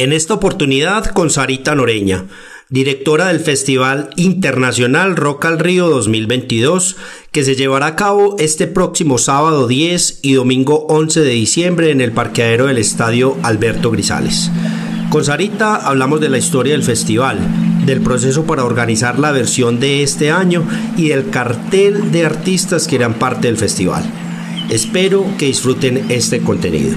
En 0.00 0.14
esta 0.14 0.32
oportunidad 0.32 1.04
con 1.04 1.28
Sarita 1.28 1.74
Noreña, 1.74 2.24
directora 2.70 3.26
del 3.26 3.38
Festival 3.38 4.08
Internacional 4.16 5.14
Rock 5.14 5.44
al 5.44 5.58
Río 5.58 5.90
2022, 5.90 6.96
que 7.32 7.44
se 7.44 7.54
llevará 7.54 7.88
a 7.88 7.96
cabo 7.96 8.34
este 8.38 8.66
próximo 8.66 9.18
sábado 9.18 9.68
10 9.68 10.20
y 10.22 10.32
domingo 10.32 10.86
11 10.88 11.20
de 11.20 11.32
diciembre 11.32 11.90
en 11.90 12.00
el 12.00 12.12
parqueadero 12.12 12.68
del 12.68 12.78
Estadio 12.78 13.36
Alberto 13.42 13.90
Grisales. 13.90 14.50
Con 15.10 15.22
Sarita 15.22 15.76
hablamos 15.76 16.22
de 16.22 16.30
la 16.30 16.38
historia 16.38 16.72
del 16.72 16.82
festival, 16.82 17.38
del 17.84 18.00
proceso 18.00 18.44
para 18.44 18.64
organizar 18.64 19.18
la 19.18 19.32
versión 19.32 19.80
de 19.80 20.02
este 20.02 20.30
año 20.30 20.66
y 20.96 21.08
del 21.08 21.28
cartel 21.28 22.10
de 22.10 22.24
artistas 22.24 22.88
que 22.88 22.96
eran 22.96 23.18
parte 23.18 23.48
del 23.48 23.58
festival. 23.58 24.02
Espero 24.70 25.26
que 25.36 25.44
disfruten 25.44 26.06
este 26.08 26.40
contenido. 26.40 26.96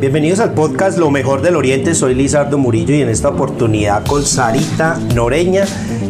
Bienvenidos 0.00 0.38
al 0.38 0.54
podcast 0.54 0.96
Lo 0.96 1.10
mejor 1.10 1.42
del 1.42 1.56
Oriente, 1.56 1.92
soy 1.96 2.14
Lizardo 2.14 2.56
Murillo 2.56 2.94
y 2.94 3.00
en 3.00 3.08
esta 3.08 3.30
oportunidad 3.30 4.06
con 4.06 4.24
Sarita 4.24 4.96
Noreña, 5.12 5.64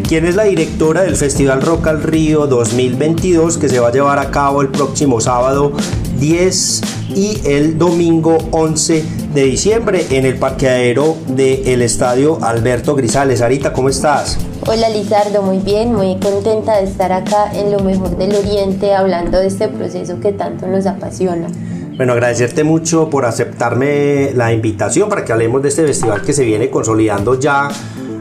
quien 0.07 0.27
es 0.27 0.37
la 0.37 0.45
directora 0.45 1.05
del 1.05 1.17
Festival 1.17 1.63
Rock 1.63 1.87
al 1.87 2.03
Río 2.03 2.47
2022 2.47 3.57
que 3.57 3.71
se 3.71 3.81
va 3.81 3.89
a 3.89 3.93
llevar 3.93 4.19
a 4.19 4.31
cabo 4.31 4.61
el 4.61 4.69
próximo 4.69 5.23
sábado 5.23 5.73
10 6.19 6.83
y 7.17 7.41
el 7.47 7.79
domingo 7.79 8.37
11 8.51 9.05
de 9.33 9.45
diciembre 9.45 10.07
en 10.11 10.27
el 10.27 10.37
parqueadero 10.39 11.17
del 11.29 11.81
Estadio 11.81 12.45
Alberto 12.45 12.95
Grisales. 12.95 13.39
Sarita, 13.39 13.73
¿cómo 13.73 13.89
estás? 13.89 14.37
Hola 14.65 14.89
Lizardo, 14.91 15.43
muy 15.43 15.59
bien, 15.59 15.93
muy 15.93 16.21
contenta 16.21 16.77
de 16.77 16.85
estar 16.85 17.11
acá 17.11 17.51
en 17.53 17.73
lo 17.73 17.81
mejor 17.81 18.17
del 18.17 18.33
Oriente 18.37 18.95
hablando 18.95 19.39
de 19.39 19.49
este 19.49 19.67
proceso 19.67 20.21
que 20.21 20.33
tanto 20.33 20.69
nos 20.69 20.87
apasiona. 20.87 21.49
Bueno, 21.97 22.15
agradecerte 22.15 22.65
mucho 22.65 23.11
por 23.11 23.27
aceptarme 23.27 24.33
la 24.35 24.53
invitación 24.53 25.11
para 25.11 25.25
que 25.25 25.33
hablemos 25.33 25.63
de 25.63 25.69
este 25.69 25.87
festival 25.87 26.23
que 26.23 26.33
se 26.33 26.45
viene 26.45 26.71
consolidando 26.71 27.39
ya 27.39 27.69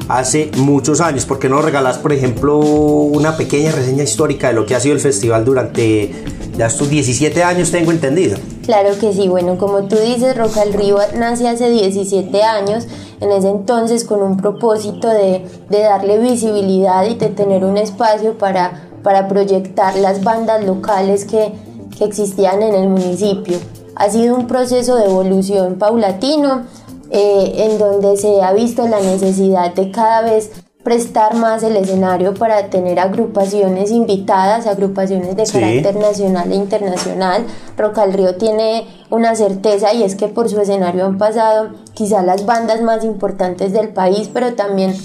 hace 0.09 0.51
muchos 0.57 0.99
años. 0.99 1.25
¿Por 1.25 1.39
qué 1.39 1.47
no 1.47 1.61
regalas, 1.61 1.97
por 1.97 2.11
ejemplo, 2.11 2.57
una 2.57 3.37
pequeña 3.37 3.71
reseña 3.71 4.03
histórica 4.03 4.49
de 4.49 4.53
lo 4.53 4.65
que 4.65 4.75
ha 4.75 4.79
sido 4.81 4.95
el 4.95 4.99
festival 4.99 5.45
durante 5.45 6.11
ya 6.57 6.65
estos 6.65 6.89
17 6.89 7.43
años, 7.43 7.71
tengo 7.71 7.91
entendido? 7.91 8.37
Claro 8.65 8.89
que 8.99 9.13
sí, 9.13 9.29
bueno, 9.29 9.57
como 9.57 9.83
tú 9.83 9.95
dices, 9.95 10.37
Roca 10.37 10.61
al 10.63 10.73
Río 10.73 10.97
nace 11.17 11.47
hace 11.47 11.69
17 11.69 12.43
años, 12.43 12.87
en 13.21 13.31
ese 13.31 13.49
entonces 13.49 14.03
con 14.03 14.21
un 14.21 14.35
propósito 14.35 15.07
de, 15.07 15.45
de 15.69 15.79
darle 15.79 16.19
visibilidad 16.19 17.05
y 17.09 17.15
de 17.15 17.29
tener 17.29 17.63
un 17.63 17.77
espacio 17.77 18.37
para, 18.37 18.89
para 19.01 19.29
proyectar 19.29 19.95
las 19.95 20.23
bandas 20.23 20.65
locales 20.65 21.23
que 21.23 21.53
que 22.01 22.05
existían 22.05 22.63
en 22.63 22.73
el 22.73 22.89
municipio. 22.89 23.59
Ha 23.95 24.09
sido 24.09 24.35
un 24.35 24.47
proceso 24.47 24.95
de 24.95 25.05
evolución 25.05 25.75
paulatino 25.75 26.63
eh, 27.11 27.53
en 27.57 27.77
donde 27.77 28.17
se 28.17 28.41
ha 28.41 28.53
visto 28.53 28.87
la 28.87 28.99
necesidad 28.99 29.75
de 29.75 29.91
cada 29.91 30.23
vez 30.23 30.49
prestar 30.83 31.35
más 31.35 31.61
el 31.61 31.77
escenario 31.77 32.33
para 32.33 32.71
tener 32.71 32.99
agrupaciones 32.99 33.91
invitadas, 33.91 34.65
agrupaciones 34.65 35.35
de 35.35 35.43
carácter 35.43 35.95
nacional 35.97 36.51
e 36.51 36.55
internacional. 36.55 37.45
Roca 37.77 38.01
al 38.01 38.13
Río 38.13 38.35
tiene 38.35 38.87
una 39.11 39.35
certeza 39.35 39.93
y 39.93 40.01
es 40.01 40.15
que 40.15 40.27
por 40.27 40.49
su 40.49 40.59
escenario 40.59 41.05
han 41.05 41.19
pasado 41.19 41.69
quizá 41.93 42.23
las 42.23 42.47
bandas 42.47 42.81
más 42.81 43.03
importantes 43.03 43.73
del 43.73 43.89
país, 43.89 44.27
pero 44.33 44.55
también 44.55 44.95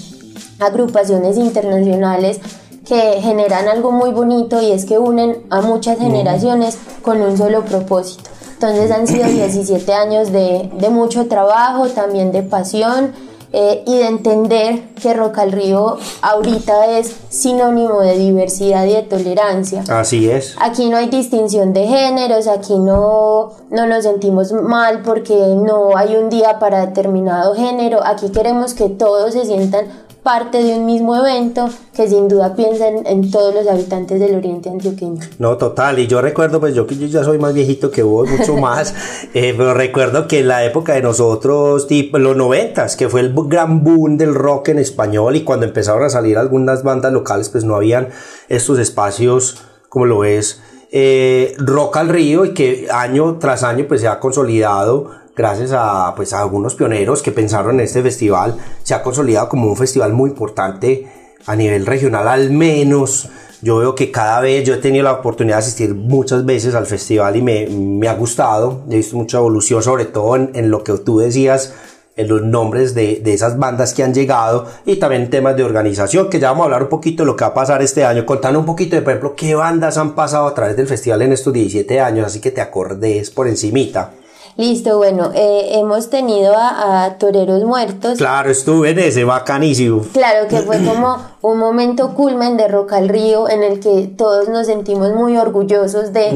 agrupaciones 0.57 1.37
internacionales 1.37 2.39
que 2.87 3.19
generan 3.21 3.67
algo 3.67 3.91
muy 3.91 4.11
bonito 4.11 4.61
y 4.61 4.71
es 4.71 4.85
que 4.85 4.97
unen 4.97 5.45
a 5.49 5.61
muchas 5.61 5.97
generaciones 5.97 6.77
con 7.01 7.21
un 7.21 7.37
solo 7.37 7.65
propósito. 7.65 8.29
Entonces 8.53 8.91
han 8.91 9.07
sido 9.07 9.25
17 9.27 9.93
años 9.93 10.31
de, 10.31 10.69
de 10.73 10.89
mucho 10.89 11.27
trabajo, 11.27 11.87
también 11.89 12.31
de 12.31 12.43
pasión 12.43 13.13
eh, 13.53 13.83
y 13.87 13.97
de 13.97 14.07
entender 14.07 14.89
que 15.01 15.13
Roca 15.13 15.41
al 15.41 15.53
Río 15.53 15.97
ahorita 16.21 16.97
es 16.97 17.15
sinónimo 17.29 18.01
de 18.01 18.17
diversidad 18.17 18.85
y 18.85 18.93
de 18.93 19.03
tolerancia. 19.03 19.83
Así 19.89 20.29
es. 20.29 20.55
Aquí 20.59 20.89
no 20.89 20.97
hay 20.97 21.07
distinción 21.07 21.71
de 21.71 21.87
géneros, 21.87 22.47
aquí 22.47 22.77
no, 22.77 23.53
no 23.69 23.87
nos 23.87 24.03
sentimos 24.03 24.51
mal 24.51 25.01
porque 25.01 25.33
no 25.33 25.95
hay 25.95 26.17
un 26.17 26.29
día 26.29 26.59
para 26.59 26.85
determinado 26.85 27.55
género, 27.55 28.01
aquí 28.05 28.29
queremos 28.29 28.73
que 28.73 28.89
todos 28.89 29.31
se 29.31 29.45
sientan 29.45 29.87
parte 30.27 30.61
de 30.61 30.77
un 30.77 30.85
mismo 30.85 31.15
evento 31.15 31.69
que 31.95 32.05
sin 32.09 32.27
duda 32.27 32.53
piensa 32.53 32.85
en, 32.89 33.31
todos 33.31 33.55
los 33.55 33.65
habitantes 33.65 34.19
del 34.19 34.35
oriente 34.35 34.69
antioqueño. 34.69 35.21
No, 35.39 35.55
total, 35.55 35.99
y 35.99 36.07
yo 36.07 36.19
recuerdo, 36.19 36.59
pues 36.59 36.75
yo 36.75 36.85
que 36.85 36.97
yo 36.97 37.07
ya 37.07 37.23
soy 37.23 37.37
más 37.37 37.53
viejito 37.53 37.91
que 37.91 38.03
vos, 38.03 38.29
mucho 38.29 38.57
más, 38.57 38.93
eh, 39.33 39.53
pero 39.57 39.73
recuerdo 39.73 40.27
que 40.27 40.39
en 40.39 40.49
la 40.49 40.65
época 40.65 40.95
de 40.95 41.01
nosotros, 41.01 41.87
tipo 41.87 42.19
los 42.19 42.35
noventas, 42.35 42.97
que 42.97 43.07
fue 43.07 43.21
el 43.21 43.33
gran 43.45 43.85
boom 43.85 44.17
del 44.17 44.35
rock 44.35 44.67
en 44.67 44.79
español 44.79 45.37
y 45.37 45.45
cuando 45.45 45.65
empezaron 45.65 46.03
a 46.03 46.09
salir 46.09 46.37
algunas 46.37 46.83
bandas 46.83 47.13
locales, 47.13 47.47
pues 47.47 47.63
no 47.63 47.75
habían 47.75 48.09
estos 48.49 48.79
espacios 48.79 49.63
como 49.87 50.07
lo 50.07 50.25
es 50.25 50.61
eh, 50.91 51.55
Rock 51.57 51.95
al 51.95 52.09
Río 52.09 52.43
y 52.43 52.53
que 52.53 52.89
año 52.91 53.37
tras 53.39 53.63
año 53.63 53.85
pues 53.87 54.01
se 54.01 54.09
ha 54.09 54.19
consolidado 54.19 55.09
gracias 55.37 55.71
a, 55.71 56.13
pues, 56.15 56.33
a 56.33 56.41
algunos 56.41 56.73
pioneros 56.73 57.21
que 57.21 57.31
pensaron 57.31 57.75
en 57.75 57.81
este 57.81 58.01
festival, 58.01 58.57
se 58.83 58.95
ha 58.95 59.03
consolidado 59.03 59.47
como 59.47 59.67
un 59.67 59.77
festival 59.77 60.11
muy 60.11 60.31
importante 60.31 61.07
a 61.45 61.55
nivel 61.55 61.85
regional 61.85 62.27
al 62.27 62.49
menos. 62.49 63.29
Yo 63.61 63.77
veo 63.77 63.95
que 63.95 64.11
cada 64.11 64.41
vez 64.41 64.65
yo 64.65 64.73
he 64.73 64.77
tenido 64.77 65.03
la 65.03 65.13
oportunidad 65.13 65.57
de 65.57 65.63
asistir 65.63 65.95
muchas 65.95 66.45
veces 66.45 66.75
al 66.75 66.85
festival 66.85 67.35
y 67.35 67.41
me, 67.41 67.67
me 67.67 68.07
ha 68.07 68.13
gustado. 68.13 68.83
He 68.89 68.97
visto 68.97 69.15
mucha 69.15 69.37
evolución, 69.37 69.81
sobre 69.81 70.05
todo 70.05 70.35
en, 70.35 70.51
en 70.53 70.69
lo 70.69 70.83
que 70.83 70.93
tú 70.97 71.19
decías, 71.19 71.73
en 72.15 72.27
los 72.27 72.41
nombres 72.41 72.95
de, 72.95 73.21
de, 73.23 73.33
esas 73.33 73.57
bandas 73.57 73.93
que 73.93 74.03
han 74.03 74.13
llegado 74.13 74.65
y 74.85 74.95
también 74.95 75.29
temas 75.29 75.55
de 75.55 75.63
organización, 75.63 76.29
que 76.29 76.39
ya 76.39 76.49
vamos 76.49 76.63
a 76.63 76.65
hablar 76.65 76.83
un 76.83 76.89
poquito 76.89 77.23
de 77.23 77.27
lo 77.27 77.35
que 77.35 77.45
va 77.45 77.51
a 77.51 77.53
pasar 77.53 77.81
este 77.83 78.03
año, 78.03 78.25
contando 78.25 78.59
un 78.59 78.65
poquito 78.65 78.95
de, 78.95 79.03
por 79.03 79.11
ejemplo, 79.11 79.35
qué 79.35 79.53
bandas 79.53 79.97
han 79.97 80.15
pasado 80.15 80.47
a 80.47 80.53
través 80.55 80.75
del 80.75 80.87
festival 80.87 81.21
en 81.21 81.33
estos 81.33 81.53
17 81.53 81.99
años, 81.99 82.25
así 82.25 82.41
que 82.41 82.51
te 82.51 82.61
acordes 82.61 83.29
por 83.29 83.47
encimita. 83.47 84.13
Listo, 84.57 84.97
bueno, 84.97 85.29
eh, 85.35 85.69
hemos 85.73 86.09
tenido 86.09 86.55
a, 86.57 87.15
Toreros 87.19 87.63
Muertos. 87.63 88.17
Claro, 88.17 88.49
estuve 88.49 88.89
en 88.89 88.99
ese, 88.99 89.23
bacanísimo. 89.23 90.01
Claro, 90.13 90.47
que 90.47 90.57
fue 90.61 90.83
como 90.83 91.17
un 91.41 91.59
momento 91.59 92.15
culmen 92.15 92.57
de 92.57 92.67
Roca 92.67 92.97
al 92.97 93.07
Río 93.07 93.47
en 93.47 93.61
el 93.61 93.79
que 93.79 94.09
todos 94.17 94.49
nos 94.49 94.65
sentimos 94.65 95.13
muy 95.13 95.37
orgullosos 95.37 96.11
de, 96.11 96.31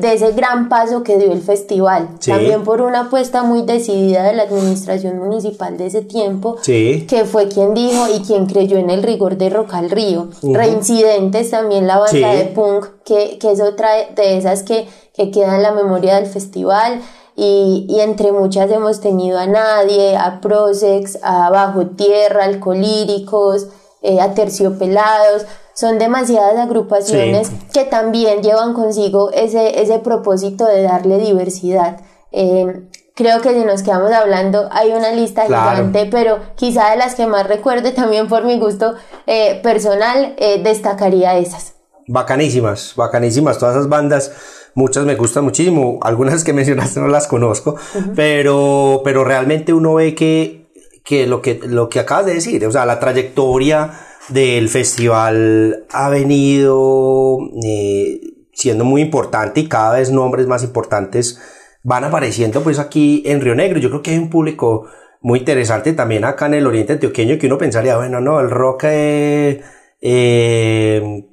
de, 0.00 0.12
ese 0.14 0.32
gran 0.32 0.70
paso 0.70 1.02
que 1.02 1.18
dio 1.18 1.32
el 1.32 1.42
festival. 1.42 2.08
También 2.24 2.64
por 2.64 2.80
una 2.80 3.02
apuesta 3.02 3.42
muy 3.42 3.62
decidida 3.62 4.22
de 4.22 4.34
la 4.34 4.44
administración 4.44 5.18
municipal 5.18 5.76
de 5.76 5.86
ese 5.86 6.00
tiempo, 6.00 6.56
que 6.64 7.26
fue 7.30 7.48
quien 7.48 7.74
dijo 7.74 8.06
y 8.14 8.20
quien 8.20 8.46
creyó 8.46 8.78
en 8.78 8.88
el 8.88 9.02
rigor 9.02 9.36
de 9.36 9.50
Roca 9.50 9.78
al 9.78 9.90
Río. 9.90 10.28
Reincidentes 10.42 11.50
también 11.50 11.86
la 11.86 11.98
banda 11.98 12.32
de 12.32 12.44
punk, 12.46 12.86
que, 13.04 13.38
que 13.38 13.52
es 13.52 13.60
otra 13.60 13.90
de 14.14 14.38
esas 14.38 14.62
que, 14.62 14.88
que 15.14 15.30
queda 15.30 15.56
en 15.56 15.62
la 15.62 15.72
memoria 15.72 16.16
del 16.16 16.26
festival 16.26 17.00
y, 17.36 17.96
entre 18.00 18.30
muchas 18.32 18.70
hemos 18.70 19.00
tenido 19.00 19.38
a 19.38 19.46
Nadie, 19.46 20.16
a 20.16 20.40
Prosex, 20.40 21.18
a 21.22 21.50
Bajo 21.50 21.88
Tierra, 21.88 22.44
Alcolíricos, 22.44 23.68
eh, 24.02 24.20
a 24.20 24.34
Terciopelados. 24.34 25.44
Son 25.74 25.98
demasiadas 25.98 26.56
agrupaciones 26.56 27.50
que 27.72 27.84
también 27.84 28.42
llevan 28.42 28.74
consigo 28.74 29.32
ese, 29.32 29.82
ese 29.82 29.98
propósito 29.98 30.64
de 30.66 30.82
darle 30.82 31.18
diversidad. 31.18 32.00
Eh, 32.30 32.88
creo 33.16 33.40
que 33.40 33.52
si 33.52 33.64
nos 33.64 33.82
quedamos 33.82 34.12
hablando 34.12 34.68
hay 34.70 34.92
una 34.92 35.10
lista 35.10 35.46
gigante, 35.46 36.06
pero 36.06 36.38
quizá 36.54 36.90
de 36.90 36.96
las 36.96 37.16
que 37.16 37.26
más 37.26 37.48
recuerde 37.48 37.90
también 37.90 38.28
por 38.28 38.44
mi 38.44 38.60
gusto 38.60 38.94
eh, 39.26 39.58
personal 39.64 40.36
destacaría 40.62 41.36
esas. 41.36 41.73
Bacanísimas, 42.06 42.94
bacanísimas 42.96 43.58
todas 43.58 43.76
esas 43.76 43.88
bandas. 43.88 44.32
Muchas 44.74 45.04
me 45.04 45.14
gustan 45.14 45.44
muchísimo, 45.44 45.98
algunas 46.02 46.44
que 46.44 46.52
mencionaste 46.52 47.00
no 47.00 47.08
las 47.08 47.26
conozco, 47.26 47.76
pero, 48.16 49.02
pero 49.04 49.24
realmente 49.24 49.72
uno 49.72 49.94
ve 49.94 50.14
que, 50.14 50.66
que, 51.04 51.26
lo 51.26 51.40
que 51.42 51.60
lo 51.64 51.88
que 51.88 52.00
acabas 52.00 52.26
de 52.26 52.34
decir, 52.34 52.66
o 52.66 52.72
sea, 52.72 52.84
la 52.84 52.98
trayectoria 52.98 53.92
del 54.28 54.68
festival 54.68 55.84
ha 55.90 56.08
venido 56.08 57.38
eh, 57.62 58.20
siendo 58.52 58.84
muy 58.84 59.02
importante 59.02 59.60
y 59.60 59.68
cada 59.68 59.98
vez 59.98 60.10
nombres 60.10 60.46
más 60.46 60.64
importantes 60.64 61.40
van 61.82 62.04
apareciendo 62.04 62.62
pues 62.62 62.78
aquí 62.78 63.22
en 63.26 63.40
Río 63.40 63.54
Negro. 63.54 63.78
Yo 63.78 63.90
creo 63.90 64.02
que 64.02 64.12
hay 64.12 64.18
un 64.18 64.30
público 64.30 64.86
muy 65.20 65.38
interesante 65.40 65.92
también 65.92 66.24
acá 66.24 66.46
en 66.46 66.54
el 66.54 66.66
oriente 66.66 66.94
antioqueño 66.94 67.38
que 67.38 67.46
uno 67.46 67.58
pensaría, 67.58 67.96
bueno, 67.96 68.20
no, 68.20 68.40
el 68.40 68.50
rock 68.50 68.84
eh, 68.88 69.62
eh, 70.00 71.24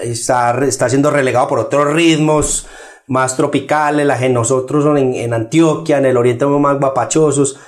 está, 0.00 0.58
está 0.64 0.88
siendo 0.88 1.10
relegado 1.10 1.48
por 1.48 1.58
otros 1.58 1.92
ritmos 1.92 2.66
más 3.06 3.36
tropicales, 3.36 4.06
la 4.06 4.16
gente, 4.16 4.34
nosotros 4.34 4.84
son 4.84 4.96
en, 4.98 5.14
en 5.14 5.34
Antioquia, 5.34 5.98
en 5.98 6.06
el 6.06 6.16
oriente 6.16 6.46
más 6.46 6.78
guapachosos. 6.78 7.58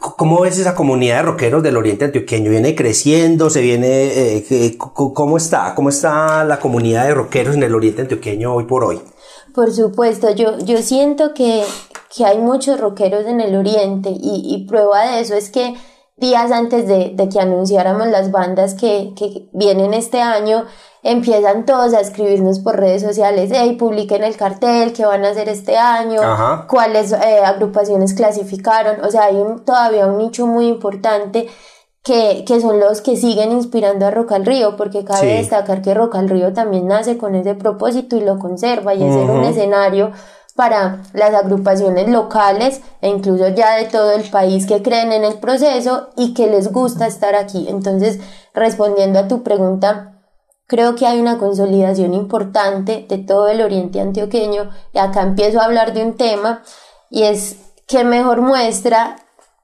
¿Cómo 0.00 0.42
ves 0.42 0.58
esa 0.58 0.74
comunidad 0.74 1.16
de 1.16 1.22
rockeros 1.22 1.62
del 1.62 1.78
oriente 1.78 2.04
antioqueño? 2.04 2.50
¿Viene 2.50 2.74
creciendo? 2.74 3.48
¿Se 3.48 3.62
viene? 3.62 4.36
Eh, 4.38 4.76
¿Cómo 4.76 5.38
está? 5.38 5.74
¿Cómo 5.74 5.88
está 5.88 6.44
la 6.44 6.60
comunidad 6.60 7.06
de 7.06 7.14
rockeros 7.14 7.56
en 7.56 7.62
el 7.62 7.74
oriente 7.74 8.02
antioqueño 8.02 8.54
hoy 8.54 8.64
por 8.64 8.84
hoy? 8.84 9.00
Por 9.54 9.72
supuesto, 9.72 10.30
yo, 10.34 10.58
yo 10.58 10.82
siento 10.82 11.32
que, 11.32 11.64
que 12.14 12.26
hay 12.26 12.38
muchos 12.38 12.78
rockeros 12.78 13.24
en 13.24 13.40
el 13.40 13.56
oriente 13.56 14.10
y, 14.10 14.42
y 14.44 14.66
prueba 14.66 15.10
de 15.10 15.20
eso 15.20 15.34
es 15.34 15.48
que 15.48 15.74
días 16.18 16.50
antes 16.50 16.86
de, 16.86 17.12
de 17.14 17.28
que 17.28 17.40
anunciáramos 17.40 18.08
las 18.08 18.30
bandas 18.30 18.74
que, 18.74 19.12
que, 19.16 19.48
vienen 19.52 19.94
este 19.94 20.20
año, 20.20 20.64
empiezan 21.02 21.64
todos 21.64 21.94
a 21.94 22.00
escribirnos 22.00 22.60
por 22.60 22.76
redes 22.76 23.02
sociales, 23.02 23.50
hey, 23.52 23.76
publiquen 23.78 24.24
el 24.24 24.36
cartel, 24.36 24.92
qué 24.92 25.04
van 25.04 25.24
a 25.24 25.30
hacer 25.30 25.48
este 25.48 25.76
año, 25.76 26.20
cuáles 26.68 27.12
eh, 27.12 27.40
agrupaciones 27.44 28.14
clasificaron, 28.14 29.04
o 29.04 29.10
sea, 29.10 29.24
hay 29.24 29.36
un, 29.36 29.64
todavía 29.64 30.06
un 30.06 30.18
nicho 30.18 30.46
muy 30.46 30.66
importante 30.66 31.48
que, 32.02 32.44
que, 32.46 32.60
son 32.60 32.80
los 32.80 33.00
que 33.00 33.16
siguen 33.16 33.52
inspirando 33.52 34.06
a 34.06 34.10
Rock 34.10 34.32
al 34.32 34.46
Río, 34.46 34.76
porque 34.76 35.04
cabe 35.04 35.34
destacar 35.34 35.82
que 35.82 35.94
Rock 35.94 36.16
al 36.16 36.28
Río 36.28 36.52
también 36.52 36.86
nace 36.86 37.18
con 37.18 37.34
ese 37.34 37.54
propósito 37.54 38.16
y 38.16 38.20
lo 38.20 38.38
conserva 38.38 38.94
y 38.94 39.02
es 39.02 39.14
un 39.14 39.44
escenario 39.44 40.12
para 40.58 41.02
las 41.12 41.32
agrupaciones 41.34 42.08
locales 42.08 42.80
e 43.00 43.08
incluso 43.08 43.46
ya 43.46 43.76
de 43.76 43.84
todo 43.84 44.10
el 44.10 44.28
país 44.28 44.66
que 44.66 44.82
creen 44.82 45.12
en 45.12 45.22
el 45.22 45.34
proceso 45.34 46.08
y 46.16 46.34
que 46.34 46.48
les 46.48 46.72
gusta 46.72 47.06
estar 47.06 47.36
aquí. 47.36 47.66
Entonces, 47.68 48.18
respondiendo 48.54 49.20
a 49.20 49.28
tu 49.28 49.44
pregunta, 49.44 50.17
creo 50.68 50.94
que 50.94 51.06
hay 51.06 51.18
una 51.18 51.38
consolidación 51.38 52.14
importante 52.14 53.04
de 53.08 53.18
todo 53.18 53.48
el 53.48 53.62
oriente 53.62 54.00
antioqueño 54.00 54.70
y 54.92 54.98
acá 54.98 55.22
empiezo 55.22 55.60
a 55.60 55.64
hablar 55.64 55.94
de 55.94 56.04
un 56.04 56.16
tema 56.16 56.62
y 57.10 57.24
es 57.24 57.56
que 57.88 58.04
mejor 58.04 58.42
muestra 58.42 59.16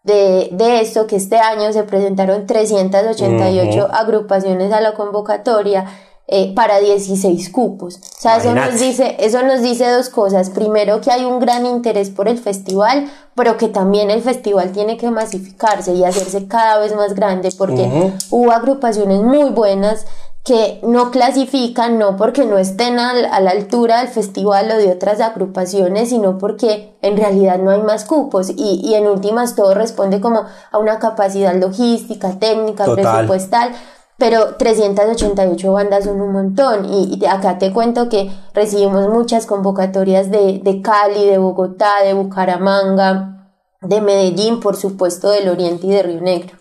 de, 0.03 0.49
de 0.53 0.81
esto 0.81 1.07
que 1.07 1.17
este 1.17 1.39
año 1.39 1.73
se 1.73 1.85
presentaron 1.85 2.47
388 2.47 3.89
agrupaciones 3.93 4.73
a 4.73 4.81
la 4.81 4.95
convocatoria 4.95 5.87
eh, 6.27 6.55
para 6.55 6.81
16 6.81 7.51
cupos. 7.51 7.97
O 7.97 8.21
sea, 8.21 8.39
eso 8.39 8.55
nos, 8.55 8.81
dice, 8.81 9.17
eso 9.19 9.43
nos 9.43 9.61
dice 9.61 9.87
dos 9.91 10.09
cosas. 10.09 10.49
Primero, 10.49 11.03
que 11.03 11.11
hay 11.11 11.23
un 11.23 11.39
gran 11.39 11.67
interés 11.67 12.09
por 12.09 12.29
el 12.29 12.39
festival, 12.39 13.11
pero 13.35 13.59
que 13.59 13.69
también 13.69 14.11
el 14.11 14.23
festival 14.23 14.73
tiene 14.73 14.97
que 14.97 15.11
masificarse 15.11 15.93
y 15.93 16.03
hacerse 16.03 16.49
cada 16.49 16.79
vez 16.79 16.97
más 16.97 17.15
grande, 17.15 17.51
porque 17.59 18.15
hubo 18.31 18.53
agrupaciones 18.53 19.21
muy 19.21 19.51
buenas 19.51 20.07
que 20.45 20.81
no 20.83 21.11
clasifican, 21.11 21.99
no 21.99 22.17
porque 22.17 22.45
no 22.45 22.59
estén 22.59 22.99
a 22.99 23.41
la 23.41 23.51
altura 23.51 24.01
del 24.01 24.09
festival 24.09 24.71
o 24.71 24.77
de 24.77 24.93
otras 24.93 25.21
agrupaciones, 25.21 26.11
sino 26.11 26.37
porque 26.37 26.97
en 27.01 27.17
realidad 27.17 27.59
no 27.59 27.71
hay 27.71 27.81
más 27.81 28.05
cupos. 28.05 28.51
Y, 28.51 28.83
y 28.85 28.95
en 28.95 29.07
últimas 29.07 29.57
todo 29.57 29.75
responde 29.75 30.21
como 30.21 30.45
a 30.71 30.79
una 30.79 30.99
capacidad 30.99 31.55
logística, 31.55 32.39
técnica, 32.39 32.85
presupuestal 32.85 33.73
pero 34.17 34.55
388 34.57 35.73
bandas 35.73 36.05
son 36.05 36.21
un 36.21 36.33
montón. 36.33 36.85
Y, 36.85 37.25
acá 37.27 37.59
te 37.59 37.73
cuento 37.73 38.09
que 38.09 38.31
recibimos 38.53 39.09
muchas 39.09 39.47
convocatorias 39.47 40.31
de, 40.31 40.61
de 40.63 40.83
Cali, 40.83 41.27
de 41.27 41.39
Bogotá, 41.39 42.03
de 42.05 42.15
Bucaramanga, 42.15 43.44
de 43.85 44.01
Medellín, 44.01 44.61
por 44.61 44.77
supuesto 44.77 45.31
del 45.31 45.49
Oriente 45.49 45.87
y 45.87 45.91
de 45.91 46.03
Río 46.03 46.21
Negro. 46.21 46.57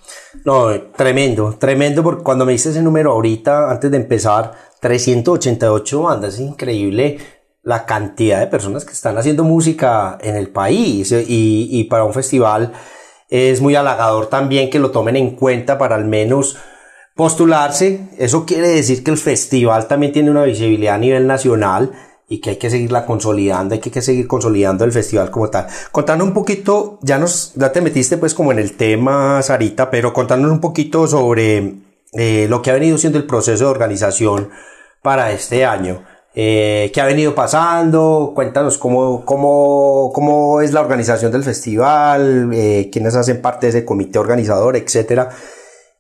No, 0.46 0.70
tremendo, 0.96 1.56
tremendo, 1.60 2.04
porque 2.04 2.24
cuando 2.24 2.46
me 2.46 2.52
dices 2.52 2.72
ese 2.72 2.82
número 2.82 3.12
ahorita, 3.12 3.72
antes 3.72 3.90
de 3.92 3.98
empezar, 3.98 4.54
388 4.80 6.02
bandas, 6.02 6.36
es 6.36 6.40
increíble 6.42 7.18
la 7.64 7.86
cantidad 7.86 8.40
de 8.40 8.48
personas 8.48 8.84
que 8.84 8.92
están 8.92 9.18
haciendo 9.18 9.44
música 9.44 10.18
en 10.22 10.36
el 10.36 10.50
país 10.50 11.12
y, 11.12 11.70
y 11.72 11.84
para 11.86 12.04
un 12.04 12.14
festival 12.14 12.74
es 13.30 13.62
muy 13.62 13.76
halagador 13.76 14.28
también 14.28 14.70
que 14.70 14.80
lo 14.80 14.92
tomen 14.92 15.16
en 15.16 15.36
cuenta 15.36 15.78
para 15.78 15.96
al 15.96 16.06
menos 16.06 16.58
postularse. 17.16 18.10
Eso 18.18 18.46
quiere 18.46 18.68
decir 18.68 19.04
que 19.04 19.12
el 19.12 19.18
festival 19.18 19.88
también 19.88 20.12
tiene 20.12 20.30
una 20.30 20.44
visibilidad 20.44 20.96
a 20.96 21.00
nivel 21.00 21.26
nacional 21.26 21.92
y 22.28 22.40
que 22.40 22.52
hay 22.52 22.56
que 22.56 22.70
seguirla 22.70 23.06
consolidando, 23.06 23.76
hay 23.76 23.82
que, 23.82 24.02
seguir 24.02 24.28
consolidando 24.28 24.86
el 24.86 24.92
festival 24.92 25.30
como 25.30 25.50
tal. 25.50 25.68
Contando 25.92 26.24
un 26.24 26.34
poquito, 26.34 27.00
ya 27.02 27.18
nos, 27.18 27.54
ya 27.56 27.72
te 27.72 27.82
metiste 27.82 28.18
pues 28.18 28.34
como 28.34 28.52
en 28.52 28.60
el 28.60 28.74
tema, 28.74 29.42
Sarita, 29.42 29.90
pero 29.90 30.14
contándonos 30.14 30.56
un 30.56 30.62
poquito 30.62 31.08
sobre 31.08 31.76
eh, 32.14 32.48
lo 32.50 32.62
que 32.62 32.72
ha 32.72 32.74
venido 32.74 32.98
siendo 32.98 33.20
el 33.20 33.26
proceso 33.26 33.66
de 33.66 33.70
organización 33.72 34.50
para 35.02 35.32
este 35.32 35.66
año. 35.66 36.04
Eh, 36.36 36.92
¿Qué 36.94 37.02
ha 37.02 37.06
venido 37.06 37.36
pasando? 37.36 38.32
Cuéntanos 38.34 38.80
cómo, 38.80 39.24
cómo, 39.26 40.12
cómo 40.14 40.62
es 40.62 40.74
la 40.74 40.82
organización 40.82 41.32
del 41.32 41.44
festival, 41.44 42.50
eh, 42.54 42.90
quiénes 42.92 43.16
hacen 43.16 43.42
parte 43.42 43.68
de 43.68 43.78
ese 43.78 43.86
comité 43.86 44.18
organizador, 44.18 44.76
etcétera. 44.76 45.30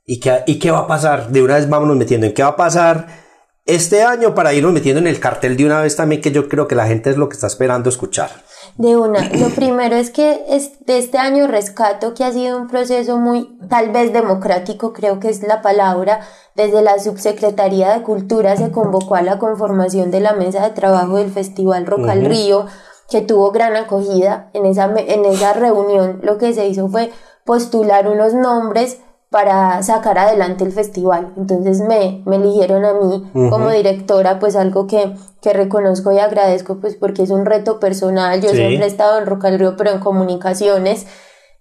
¿Y 0.05 0.19
qué, 0.19 0.43
¿Y 0.47 0.57
qué 0.57 0.71
va 0.71 0.79
a 0.79 0.87
pasar? 0.87 1.29
De 1.29 1.43
una 1.43 1.55
vez 1.55 1.69
vámonos 1.69 1.95
metiendo 1.97 2.25
en 2.25 2.33
qué 2.33 2.41
va 2.41 2.49
a 2.49 2.55
pasar 2.55 3.22
este 3.65 4.04
año 4.04 4.36
para 4.36 4.54
irnos 4.54 4.74
metiendo 4.74 5.00
en 5.00 5.07
el 5.07 5.19
cartel 5.19 5.56
de 5.56 5.65
una 5.65 5.81
vez 5.81 5.95
también, 5.95 6.21
que 6.21 6.31
yo 6.31 6.50
creo 6.50 6.68
que 6.68 6.75
la 6.75 6.88
gente 6.88 7.10
es 7.10 7.18
lo 7.18 7.30
que 7.30 7.36
está 7.36 7.48
esperando 7.48 7.89
escuchar. 7.89 8.30
De 8.77 8.98
una, 8.98 9.30
lo 9.30 9.50
primero 9.50 9.95
es 9.95 10.10
que 10.10 10.44
de 10.86 10.98
este 10.98 11.18
año 11.18 11.48
rescato 11.48 12.13
que 12.13 12.24
ha 12.24 12.31
sido 12.31 12.57
un 12.57 12.68
proceso 12.68 13.18
muy, 13.18 13.57
tal 13.69 13.92
vez 13.92 14.12
democrático, 14.12 14.92
creo 14.92 15.19
que 15.19 15.30
es 15.30 15.44
la 15.44 15.62
palabra, 15.62 16.21
desde 16.56 16.81
la 16.81 17.00
Subsecretaría 17.00 17.94
de 17.94 18.04
Cultura 18.04 18.57
se 18.57 18.71
convocó 18.71 19.15
a 19.15 19.21
la 19.21 19.39
conformación 19.39 20.12
de 20.12 20.19
la 20.19 20.33
mesa 20.33 20.63
de 20.63 20.75
trabajo 20.75 21.18
del 21.18 21.31
Festival 21.31 21.86
Rock 21.86 22.07
al 22.10 22.25
Río, 22.25 22.65
que 23.10 23.21
tuvo 23.21 23.51
gran 23.51 23.75
acogida. 23.75 24.50
En 24.54 24.65
esa, 24.65 24.86
en 24.86 25.25
esa 25.25 25.54
reunión 25.54 26.19
lo 26.24 26.38
que 26.38 26.54
se 26.54 26.68
hizo 26.68 26.89
fue 26.89 27.12
postular 27.45 28.07
unos 28.07 28.33
nombres 28.33 29.00
para 29.33 29.81
sacar 29.81 30.19
adelante 30.19 30.63
el 30.63 30.71
festival. 30.71 31.33
Entonces 31.37 31.81
me, 31.81 32.21
me 32.27 32.35
eligieron 32.35 32.85
a 32.85 32.93
mí 32.93 33.23
como 33.49 33.71
directora, 33.71 34.37
pues 34.37 34.55
algo 34.55 34.85
que, 34.85 35.15
que, 35.41 35.53
reconozco 35.53 36.11
y 36.11 36.19
agradezco, 36.19 36.75
pues 36.79 36.95
porque 36.95 37.23
es 37.23 37.31
un 37.31 37.43
reto 37.43 37.79
personal. 37.79 38.39
Yo 38.41 38.49
siempre 38.49 38.83
he 38.83 38.87
estado 38.87 39.17
en 39.17 39.25
Rock 39.25 39.45
al 39.45 39.57
Río, 39.57 39.75
pero 39.75 39.89
en 39.89 39.99
comunicaciones. 39.99 41.07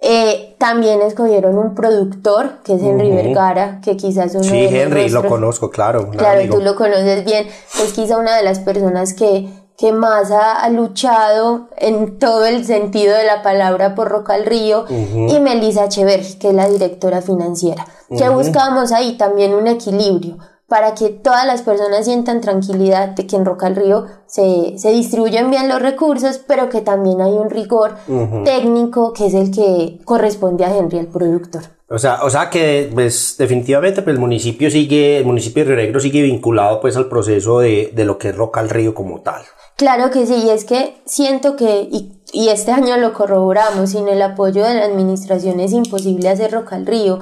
Eh, 0.01 0.55
también 0.59 1.01
escogieron 1.01 1.57
un 1.57 1.75
productor, 1.75 2.59
que 2.63 2.75
es 2.75 2.83
Henry 2.83 3.11
Vergara, 3.11 3.81
que 3.83 3.97
quizás 3.97 4.35
uno 4.35 4.45
Sí, 4.45 4.69
Henry, 4.71 5.09
lo 5.09 5.25
conozco, 5.27 5.71
claro. 5.71 6.11
Claro, 6.11 6.43
tú 6.51 6.61
lo 6.61 6.77
conoces 6.77 7.25
bien. 7.25 7.47
Es 7.83 7.95
quizá 7.95 8.19
una 8.19 8.37
de 8.37 8.43
las 8.43 8.59
personas 8.59 9.15
que 9.15 9.49
que 9.83 9.93
más 9.93 10.31
ha, 10.31 10.69
luchado 10.69 11.67
en 11.77 12.21
todo 12.21 12.45
el 12.45 12.65
sentido 12.65 13.17
de 13.17 13.25
la 13.25 13.43
palabra 13.43 13.97
por 13.97 14.09
Roca 14.09 14.35
al 14.35 14.47
Río, 14.47 14.85
y 14.89 15.41
Melissa 15.41 15.87
Echeverri, 15.87 16.35
que 16.35 16.51
es 16.51 16.55
la 16.55 16.69
directora 16.69 17.21
financiera. 17.21 17.85
Que 18.17 18.29
buscamos 18.29 18.93
ahí 18.93 19.17
también 19.17 19.53
un 19.53 19.67
equilibrio 19.67 20.39
para 20.69 20.95
que 20.95 21.09
todas 21.09 21.45
las 21.49 21.63
personas 21.63 22.05
sientan 22.05 22.41
tranquilidad 22.41 23.09
de 23.09 23.27
que 23.27 23.35
en 23.35 23.45
Roca 23.45 23.67
al 23.67 23.75
Río 23.75 24.07
se, 24.27 24.79
se 24.79 24.93
distribuyen 24.93 25.51
bien 25.51 25.69
los 25.69 25.83
recursos, 25.83 26.39
pero 26.47 26.69
que 26.69 26.81
también 26.81 27.21
hay 27.21 27.33
un 27.33 27.51
rigor 27.51 27.97
técnico 28.45 29.13
que 29.13 29.27
es 29.27 29.35
el 29.35 29.51
que 29.51 29.99
corresponde 30.05 30.65
a 30.65 30.77
Henry, 30.77 30.99
el 30.99 31.09
productor. 31.09 31.63
O 31.89 31.99
sea, 31.99 32.23
o 32.23 32.31
sea 32.31 32.51
que 32.51 32.89
pues, 32.95 33.35
definitivamente 33.37 34.03
pues, 34.03 34.15
el 34.15 34.21
municipio 34.21 34.71
sigue, 34.71 35.19
el 35.19 35.25
municipio 35.25 35.65
de 35.65 35.71
Río 35.71 35.85
Negro 35.85 35.99
sigue 35.99 36.23
vinculado 36.23 36.81
pues 36.81 36.97
al 36.97 37.09
proceso 37.09 37.59
de, 37.59 37.91
de 37.93 38.05
lo 38.05 38.17
que 38.17 38.29
es 38.29 38.37
Roca 38.37 38.61
al 38.61 38.71
Río 38.71 38.95
como 38.95 39.23
tal. 39.23 39.43
Claro 39.83 40.13
que 40.13 40.27
sí, 40.27 40.35
y 40.35 40.51
es 40.51 40.65
que 40.65 40.95
siento 41.07 41.57
que, 41.57 41.89
y, 41.91 42.13
este 42.33 42.73
año 42.73 42.97
lo 42.97 43.13
corroboramos, 43.13 43.91
sin 43.91 44.09
el 44.09 44.23
apoyo 44.23 44.65
de 44.65 44.75
la 44.75 44.85
administración 44.85 45.61
es 45.61 45.73
imposible 45.73 46.31
hacer 46.31 46.51
Roca 46.51 46.77
al 46.77 46.87
Río, 46.87 47.19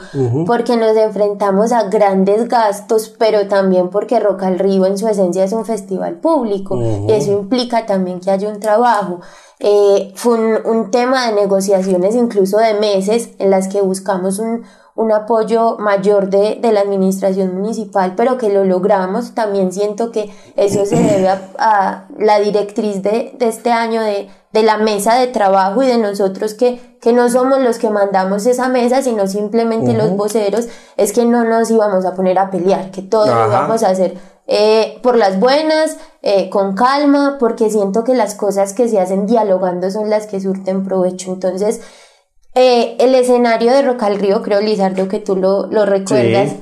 porque 0.46 0.76
nos 0.76 0.96
enfrentamos 0.96 1.72
a 1.72 1.84
grandes 1.84 2.48
gastos, 2.48 3.12
pero 3.18 3.48
también 3.48 3.90
porque 3.90 4.20
Roca 4.20 4.46
al 4.46 4.58
Río 4.58 4.86
en 4.86 4.96
su 4.96 5.08
esencia 5.08 5.44
es 5.44 5.52
un 5.52 5.64
festival 5.64 6.16
público, 6.16 6.80
y 6.80 7.12
eso 7.12 7.32
implica 7.32 7.86
también 7.86 8.20
que 8.20 8.30
haya 8.30 8.48
un 8.48 8.60
trabajo. 8.60 9.20
Eh, 9.62 10.12
fue 10.14 10.38
un, 10.38 10.66
un 10.66 10.90
tema 10.90 11.26
de 11.26 11.34
negociaciones 11.34 12.14
incluso 12.14 12.56
de 12.56 12.74
meses 12.74 13.30
en 13.38 13.50
las 13.50 13.68
que 13.68 13.82
buscamos 13.82 14.38
un, 14.38 14.64
un 14.94 15.12
apoyo 15.12 15.76
mayor 15.78 16.30
de, 16.30 16.56
de, 16.60 16.72
la 16.72 16.80
administración 16.80 17.54
municipal, 17.54 18.14
pero 18.16 18.38
que 18.38 18.50
lo 18.50 18.64
logramos. 18.64 19.34
También 19.34 19.72
siento 19.72 20.12
que 20.12 20.30
eso 20.56 20.84
se 20.84 20.96
debe 20.96 21.28
a, 21.58 22.06
la 22.18 22.40
directriz 22.40 23.02
de, 23.02 23.34
de, 23.38 23.48
este 23.48 23.72
año 23.72 24.02
de, 24.02 24.28
de 24.52 24.62
la 24.62 24.78
mesa 24.78 25.14
de 25.14 25.28
trabajo 25.28 25.82
y 25.82 25.86
de 25.86 25.98
nosotros 25.98 26.54
que, 26.54 26.96
que 27.00 27.12
no 27.12 27.28
somos 27.28 27.60
los 27.60 27.78
que 27.78 27.90
mandamos 27.90 28.46
esa 28.46 28.68
mesa, 28.68 29.02
sino 29.02 29.26
simplemente 29.26 29.92
los 29.92 30.16
voceros, 30.16 30.68
es 30.96 31.12
que 31.12 31.24
no 31.24 31.44
nos 31.44 31.70
íbamos 31.70 32.04
a 32.04 32.14
poner 32.14 32.38
a 32.38 32.50
pelear, 32.50 32.90
que 32.90 33.02
todo 33.02 33.26
lo 33.26 33.46
íbamos 33.46 33.82
a 33.82 33.90
hacer 33.90 34.14
eh, 34.52 34.98
por 35.02 35.16
las 35.16 35.38
buenas, 35.38 35.96
eh, 36.22 36.50
con 36.50 36.74
calma, 36.74 37.36
porque 37.38 37.70
siento 37.70 38.02
que 38.02 38.14
las 38.14 38.34
cosas 38.34 38.72
que 38.72 38.88
se 38.88 38.98
hacen 38.98 39.26
dialogando 39.26 39.92
son 39.92 40.10
las 40.10 40.26
que 40.26 40.40
surten 40.40 40.82
provecho. 40.84 41.32
Entonces, 41.32 41.80
eh, 42.56 42.96
el 42.98 43.14
escenario 43.14 43.70
de 43.70 43.82
Rock 43.82 44.02
al 44.02 44.18
Río, 44.18 44.42
creo, 44.42 44.60
Lizardo, 44.60 45.06
que 45.06 45.20
tú 45.20 45.36
lo, 45.36 45.68
lo 45.68 45.86
recuerdas, 45.86 46.54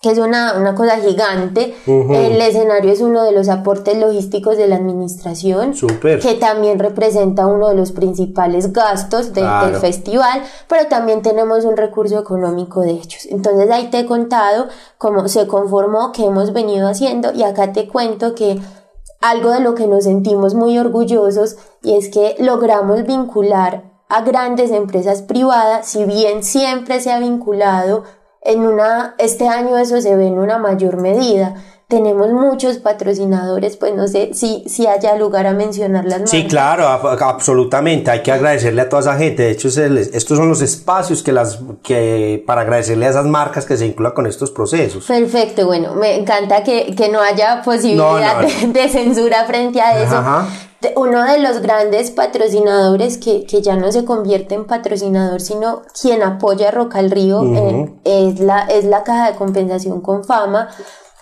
que 0.00 0.10
es 0.10 0.18
una, 0.18 0.54
una 0.58 0.74
cosa 0.74 0.98
gigante. 0.98 1.74
El 1.86 2.40
escenario 2.40 2.92
es 2.92 3.00
uno 3.00 3.24
de 3.24 3.32
los 3.32 3.48
aportes 3.48 3.96
logísticos 3.96 4.56
de 4.56 4.68
la 4.68 4.76
administración, 4.76 5.74
que 6.00 6.34
también 6.34 6.78
representa 6.78 7.46
uno 7.46 7.68
de 7.68 7.74
los 7.74 7.92
principales 7.92 8.72
gastos 8.72 9.32
del 9.32 9.76
festival, 9.80 10.42
pero 10.68 10.86
también 10.88 11.22
tenemos 11.22 11.64
un 11.64 11.76
recurso 11.76 12.18
económico 12.18 12.82
de 12.82 12.90
ellos. 12.90 13.26
Entonces 13.30 13.70
ahí 13.70 13.88
te 13.90 14.00
he 14.00 14.06
contado 14.06 14.68
cómo 14.98 15.26
se 15.28 15.46
conformó, 15.46 16.12
qué 16.12 16.26
hemos 16.26 16.52
venido 16.52 16.88
haciendo 16.88 17.32
y 17.32 17.42
acá 17.42 17.72
te 17.72 17.88
cuento 17.88 18.34
que 18.34 18.60
algo 19.20 19.50
de 19.50 19.60
lo 19.60 19.74
que 19.74 19.86
nos 19.86 20.04
sentimos 20.04 20.54
muy 20.54 20.78
orgullosos 20.78 21.56
y 21.82 21.96
es 21.96 22.10
que 22.10 22.36
logramos 22.38 23.04
vincular 23.04 23.84
a 24.08 24.22
grandes 24.22 24.70
empresas 24.70 25.22
privadas, 25.22 25.86
si 25.86 26.04
bien 26.04 26.44
siempre 26.44 27.00
se 27.00 27.10
ha 27.10 27.18
vinculado 27.18 28.04
en 28.46 28.60
una, 28.60 29.14
este 29.18 29.48
año 29.48 29.76
eso 29.76 30.00
se 30.00 30.14
ve 30.16 30.26
en 30.26 30.38
una 30.38 30.58
mayor 30.58 30.96
medida. 30.96 31.54
Tenemos 31.88 32.32
muchos 32.32 32.78
patrocinadores, 32.78 33.76
pues 33.76 33.94
no 33.94 34.08
sé 34.08 34.30
si, 34.34 34.64
si 34.66 34.88
haya 34.88 35.14
lugar 35.14 35.46
a 35.46 35.52
mencionar 35.52 36.04
las 36.04 36.18
marcas. 36.18 36.30
Sí, 36.30 36.46
claro, 36.48 36.88
absolutamente. 36.88 38.10
Hay 38.10 38.22
que 38.24 38.32
agradecerle 38.32 38.82
a 38.82 38.88
toda 38.88 39.02
esa 39.02 39.16
gente. 39.16 39.44
De 39.44 39.50
hecho, 39.52 39.68
estos 39.68 40.36
son 40.36 40.48
los 40.48 40.62
espacios 40.62 41.22
que 41.22 41.30
las, 41.30 41.60
que, 41.84 42.42
para 42.44 42.62
agradecerle 42.62 43.06
a 43.06 43.10
esas 43.10 43.26
marcas 43.26 43.66
que 43.66 43.76
se 43.76 43.84
vinculan 43.84 44.12
con 44.12 44.26
estos 44.26 44.50
procesos. 44.50 45.06
Perfecto, 45.06 45.66
bueno, 45.66 45.94
me 45.94 46.16
encanta 46.16 46.64
que, 46.64 46.92
que 46.96 47.08
no 47.08 47.20
haya 47.20 47.62
posibilidad 47.64 48.40
De, 48.66 48.88
censura 48.88 49.44
frente 49.44 49.80
a 49.80 50.02
eso. 50.02 50.16
Ajá 50.16 50.48
uno 50.96 51.24
de 51.24 51.38
los 51.38 51.60
grandes 51.60 52.10
patrocinadores 52.10 53.18
que, 53.18 53.44
que, 53.44 53.62
ya 53.62 53.76
no 53.76 53.90
se 53.90 54.04
convierte 54.04 54.54
en 54.54 54.66
patrocinador, 54.66 55.40
sino 55.40 55.82
quien 56.00 56.22
apoya 56.22 56.68
a 56.68 56.70
Roca 56.70 56.98
al 56.98 57.10
Río 57.10 57.42
eh, 57.42 57.92
es, 58.04 58.40
la, 58.40 58.62
es 58.62 58.84
la 58.84 59.02
caja 59.02 59.30
de 59.30 59.36
compensación 59.36 60.00
con 60.00 60.24
fama. 60.24 60.68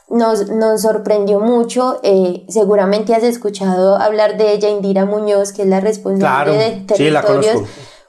Nos, 0.08 0.50
nos 0.50 0.82
sorprendió 0.82 1.40
mucho, 1.40 1.98
eh, 2.02 2.44
seguramente 2.48 3.14
has 3.14 3.22
escuchado 3.22 3.96
hablar 3.96 4.36
de 4.36 4.52
ella, 4.52 4.68
Indira 4.68 5.06
Muñoz, 5.06 5.52
que 5.52 5.62
es 5.62 5.68
la 5.68 5.80
responsable 5.80 6.56
de 6.56 6.70
territorios 6.86 7.62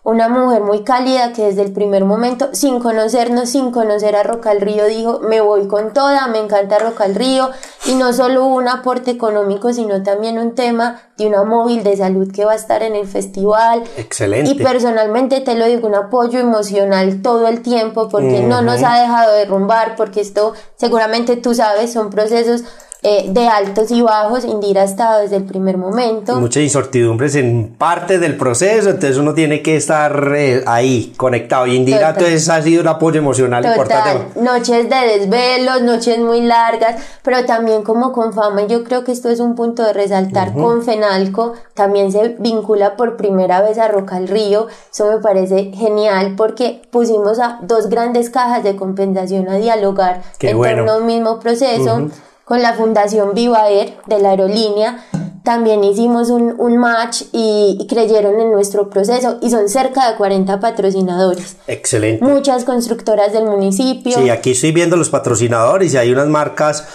una 0.05 0.29
mujer 0.29 0.61
muy 0.61 0.83
cálida 0.83 1.33
que 1.33 1.45
desde 1.45 1.63
el 1.63 1.73
primer 1.73 2.05
momento, 2.05 2.49
sin 2.53 2.79
conocernos, 2.79 3.49
sin 3.49 3.71
conocer 3.71 4.15
a 4.15 4.21
Roca 4.21 4.51
al 4.51 4.61
Río, 4.61 4.85
dijo, 4.85 5.19
me 5.19 5.41
voy 5.41 5.67
con 5.67 5.93
toda, 5.93 6.27
me 6.27 6.37
encanta 6.37 6.77
Roca 6.77 7.05
al 7.05 7.15
Río, 7.15 7.49
y 7.87 7.95
no 7.95 8.13
solo 8.13 8.45
un 8.45 8.67
aporte 8.67 9.09
económico, 9.09 9.73
sino 9.73 10.03
también 10.03 10.37
un 10.37 10.53
tema 10.53 11.01
de 11.17 11.25
una 11.25 11.43
móvil 11.43 11.83
de 11.83 11.97
salud 11.97 12.31
que 12.31 12.45
va 12.45 12.51
a 12.51 12.55
estar 12.55 12.83
en 12.83 12.95
el 12.95 13.07
festival. 13.07 13.83
Excelente. 13.97 14.51
Y 14.51 14.63
personalmente 14.63 15.41
te 15.41 15.55
lo 15.55 15.65
digo, 15.65 15.87
un 15.87 15.95
apoyo 15.95 16.39
emocional 16.39 17.23
todo 17.23 17.47
el 17.47 17.63
tiempo, 17.63 18.07
porque 18.07 18.41
no 18.41 18.61
nos 18.61 18.83
ha 18.83 19.01
dejado 19.01 19.33
derrumbar, 19.33 19.95
porque 19.95 20.21
esto 20.21 20.53
seguramente 20.75 21.35
tú 21.35 21.55
sabes, 21.55 21.91
son 21.91 22.11
procesos 22.11 22.63
eh, 23.07 23.25
de 23.29 23.47
altos 23.47 23.91
y 23.91 24.01
bajos. 24.01 24.45
Indira 24.45 24.81
ha 24.81 24.85
estado 24.85 25.21
desde 25.21 25.35
el 25.35 25.43
primer 25.43 25.77
momento. 25.77 26.39
Muchas 26.39 26.63
incertidumbres 26.63 27.35
en 27.35 27.75
parte 27.77 28.17
del 28.17 28.35
proceso, 28.35 28.89
entonces 28.89 29.17
uno 29.17 29.35
tiene 29.35 29.61
que 29.61 29.75
estar 29.75 30.33
eh, 30.35 30.63
ahí, 30.65 31.13
conectado. 31.15 31.67
Y 31.67 31.75
Indira 31.75 32.09
entonces 32.09 32.49
ha 32.49 32.63
sido 32.63 32.81
un 32.81 32.87
apoyo 32.87 33.19
emocional 33.19 33.63
importante. 33.63 34.41
Noches 34.41 34.89
de 34.89 35.19
desvelos, 35.19 35.83
noches 35.83 36.17
muy 36.17 36.41
largas, 36.41 36.95
pero 37.21 37.45
también 37.45 37.83
como 37.83 38.11
con 38.11 38.33
fama, 38.33 38.65
yo 38.65 38.83
creo 38.83 39.03
que 39.03 39.11
esto 39.11 39.29
es 39.29 39.39
un 39.39 39.53
punto 39.53 39.83
de 39.83 39.93
resaltar, 39.93 40.53
con 40.53 40.81
Fenalco 40.81 41.53
también 41.75 42.11
se 42.11 42.35
vincula 42.39 42.95
por 42.95 43.17
primera 43.17 43.61
vez 43.61 43.77
a 43.77 43.87
Roca 43.87 44.15
al 44.15 44.27
Río, 44.27 44.65
eso 44.91 45.11
me 45.11 45.19
parece 45.19 45.71
genial 45.75 46.33
porque 46.35 46.81
pusimos 46.89 47.37
a 47.39 47.59
dos 47.61 47.87
grandes 47.87 48.31
cajas 48.31 48.63
de 48.63 48.75
compensación 48.75 49.47
a 49.47 49.57
dialogar 49.57 50.23
en 50.39 50.59
torno 50.59 50.91
a 50.91 50.97
un 50.97 51.05
mismo 51.05 51.39
proceso 51.39 52.09
con 52.45 52.61
la 52.61 52.73
Fundación 52.73 53.33
Viva 53.33 53.69
Air 53.69 53.97
de 54.05 54.19
la 54.19 54.29
aerolínea. 54.29 55.03
También 55.43 55.83
hicimos 55.83 56.29
un, 56.29 56.55
un 56.57 56.77
match 56.77 57.23
y, 57.31 57.85
creyeron 57.89 58.39
en 58.39 58.51
nuestro 58.51 58.89
proceso 58.89 59.37
y 59.41 59.49
son 59.49 59.69
cerca 59.69 60.09
de 60.09 60.17
40 60.17 60.59
patrocinadores. 60.59 61.57
Excelente. 61.67 62.23
Muchas 62.23 62.63
constructoras 62.63 63.33
del 63.33 63.45
municipio. 63.45 64.17
Sí, 64.17 64.29
aquí 64.29 64.51
estoy 64.51 64.71
viendo 64.71 64.95
los 64.95 65.09
patrocinadores 65.09 65.93
y 65.93 65.97
hay 65.97 66.11
unas 66.11 66.27
marcas 66.27 66.87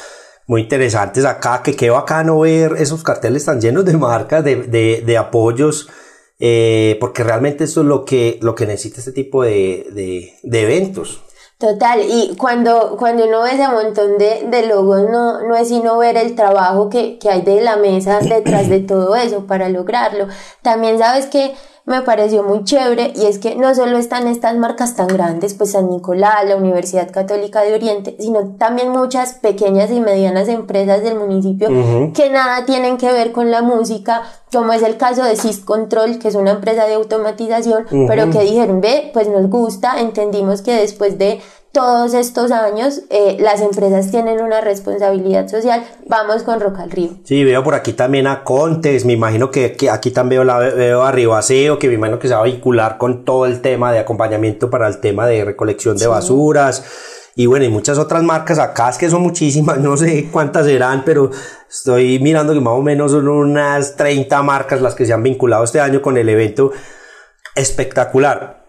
muy 0.46 0.62
interesantes 0.62 1.24
acá, 1.24 1.62
que 1.62 1.76
qué 1.76 1.90
bacano 1.90 2.40
ver 2.40 2.74
esos 2.78 3.04
carteles 3.04 3.44
tan 3.44 3.60
llenos 3.60 3.84
de 3.84 3.96
marcas, 3.96 4.42
de, 4.42 4.56
de, 4.56 5.04
de 5.06 5.16
apoyos, 5.16 5.88
eh, 6.40 6.96
porque 6.98 7.22
realmente 7.22 7.64
eso 7.64 7.82
es 7.82 7.86
lo 7.86 8.04
que, 8.04 8.38
lo 8.42 8.56
que 8.56 8.66
necesita 8.66 8.98
este 8.98 9.12
tipo 9.12 9.44
de, 9.44 9.86
de, 9.92 10.32
de 10.42 10.62
eventos. 10.62 11.22
Total, 11.60 12.00
y 12.00 12.36
cuando, 12.38 12.96
cuando 12.98 13.26
uno 13.26 13.42
ve 13.42 13.50
ese 13.50 13.68
montón 13.68 14.16
de, 14.16 14.46
de 14.48 14.66
logos, 14.66 15.02
no, 15.10 15.46
no 15.46 15.54
es 15.54 15.68
sino 15.68 15.98
ver 15.98 16.16
el 16.16 16.34
trabajo 16.34 16.88
que, 16.88 17.18
que 17.18 17.28
hay 17.28 17.42
de 17.42 17.60
la 17.60 17.76
mesa 17.76 18.20
detrás 18.20 18.70
de 18.70 18.80
todo 18.80 19.14
eso 19.14 19.46
para 19.46 19.68
lograrlo. 19.68 20.26
También 20.62 20.98
sabes 20.98 21.26
que 21.26 21.54
me 21.90 22.02
pareció 22.02 22.44
muy 22.44 22.62
chévere 22.62 23.12
y 23.16 23.26
es 23.26 23.38
que 23.38 23.56
no 23.56 23.74
solo 23.74 23.98
están 23.98 24.28
estas 24.28 24.56
marcas 24.56 24.94
tan 24.94 25.08
grandes, 25.08 25.54
pues 25.54 25.72
San 25.72 25.90
Nicolás, 25.90 26.46
la 26.46 26.54
Universidad 26.54 27.10
Católica 27.10 27.62
de 27.62 27.74
Oriente, 27.74 28.16
sino 28.20 28.54
también 28.58 28.90
muchas 28.90 29.34
pequeñas 29.34 29.90
y 29.90 30.00
medianas 30.00 30.48
empresas 30.48 31.02
del 31.02 31.16
municipio 31.16 31.68
que 32.14 32.30
nada 32.30 32.64
tienen 32.64 32.96
que 32.96 33.12
ver 33.12 33.32
con 33.32 33.50
la 33.50 33.62
música, 33.62 34.22
como 34.52 34.72
es 34.72 34.82
el 34.82 34.96
caso 34.96 35.24
de 35.24 35.34
Sys 35.34 35.58
Control, 35.58 36.20
que 36.20 36.28
es 36.28 36.36
una 36.36 36.52
empresa 36.52 36.86
de 36.86 36.94
automatización, 36.94 37.86
pero 38.06 38.30
que 38.30 38.40
dijeron, 38.40 38.80
ve, 38.80 39.10
pues 39.12 39.28
nos 39.28 39.50
gusta, 39.50 40.00
entendimos 40.00 40.62
que 40.62 40.74
después 40.74 41.18
de 41.18 41.40
todos 41.72 42.14
estos 42.14 42.50
años 42.50 43.02
eh, 43.10 43.36
las 43.38 43.60
empresas 43.60 44.10
tienen 44.10 44.40
una 44.40 44.60
responsabilidad 44.60 45.48
social. 45.48 45.84
Vamos 46.06 46.42
con 46.42 46.60
Roca 46.60 46.82
al 46.82 46.90
Río. 46.90 47.10
Sí, 47.24 47.44
veo 47.44 47.62
por 47.62 47.74
aquí 47.74 47.92
también 47.92 48.26
a 48.26 48.42
Contes, 48.42 49.04
me 49.04 49.12
imagino 49.12 49.50
que, 49.50 49.76
aquí 49.90 50.10
también 50.10 50.40
veo, 50.40 50.44
la, 50.44 50.58
veo 50.58 51.02
a 51.02 51.12
Ribaseo, 51.12 51.78
que 51.78 51.88
me 51.88 51.94
imagino 51.94 52.18
que 52.18 52.28
se 52.28 52.34
va 52.34 52.40
a 52.40 52.44
vincular 52.44 52.98
con 52.98 53.24
todo 53.24 53.46
el 53.46 53.60
tema 53.60 53.92
de 53.92 54.00
acompañamiento 54.00 54.70
para 54.70 54.88
el 54.88 55.00
tema 55.00 55.26
de 55.26 55.44
recolección 55.44 55.96
de 55.96 56.06
basuras. 56.06 56.84
Y 57.36 57.46
bueno, 57.46 57.64
y 57.64 57.68
muchas 57.68 57.98
otras 57.98 58.22
marcas 58.22 58.58
acá, 58.58 58.90
es 58.90 58.98
que 58.98 59.08
son 59.08 59.22
muchísimas, 59.22 59.78
no 59.80 59.96
sé 59.96 60.28
cuántas 60.30 60.66
serán, 60.66 61.04
pero 61.04 61.30
estoy 61.70 62.18
mirando 62.18 62.52
que 62.52 62.60
más 62.60 62.74
o 62.74 62.82
menos 62.82 63.12
son 63.12 63.28
unas 63.28 63.96
30 63.96 64.42
marcas 64.42 64.80
las 64.80 64.94
que 64.94 65.06
se 65.06 65.12
han 65.12 65.22
vinculado 65.22 65.62
este 65.62 65.80
año 65.80 66.02
con 66.02 66.16
el 66.16 66.28
evento 66.28 66.72
espectacular. 67.54 68.59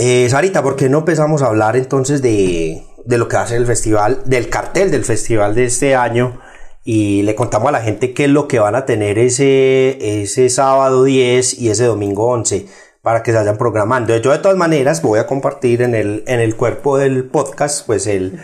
Eh, 0.00 0.28
Sarita, 0.30 0.62
¿por 0.62 0.76
qué 0.76 0.88
no 0.88 0.98
empezamos 0.98 1.42
a 1.42 1.46
hablar 1.46 1.76
entonces 1.76 2.22
de, 2.22 2.84
de, 3.04 3.18
lo 3.18 3.26
que 3.26 3.36
va 3.36 3.42
a 3.42 3.46
ser 3.48 3.56
el 3.56 3.66
festival, 3.66 4.22
del 4.26 4.48
cartel 4.48 4.92
del 4.92 5.04
festival 5.04 5.56
de 5.56 5.64
este 5.64 5.96
año? 5.96 6.40
Y 6.84 7.22
le 7.22 7.34
contamos 7.34 7.68
a 7.68 7.72
la 7.72 7.80
gente 7.80 8.14
qué 8.14 8.24
es 8.24 8.30
lo 8.30 8.46
que 8.46 8.60
van 8.60 8.76
a 8.76 8.86
tener 8.86 9.18
ese, 9.18 10.22
ese 10.22 10.50
sábado 10.50 11.02
10 11.02 11.58
y 11.58 11.70
ese 11.70 11.84
domingo 11.84 12.28
11 12.28 12.66
para 13.02 13.24
que 13.24 13.32
se 13.32 13.38
vayan 13.38 13.58
programando. 13.58 14.16
Yo 14.18 14.30
de 14.30 14.38
todas 14.38 14.56
maneras 14.56 15.02
voy 15.02 15.18
a 15.18 15.26
compartir 15.26 15.82
en 15.82 15.96
el, 15.96 16.22
en 16.28 16.38
el 16.38 16.54
cuerpo 16.54 16.96
del 16.96 17.24
podcast 17.24 17.84
pues 17.84 18.06
el, 18.06 18.38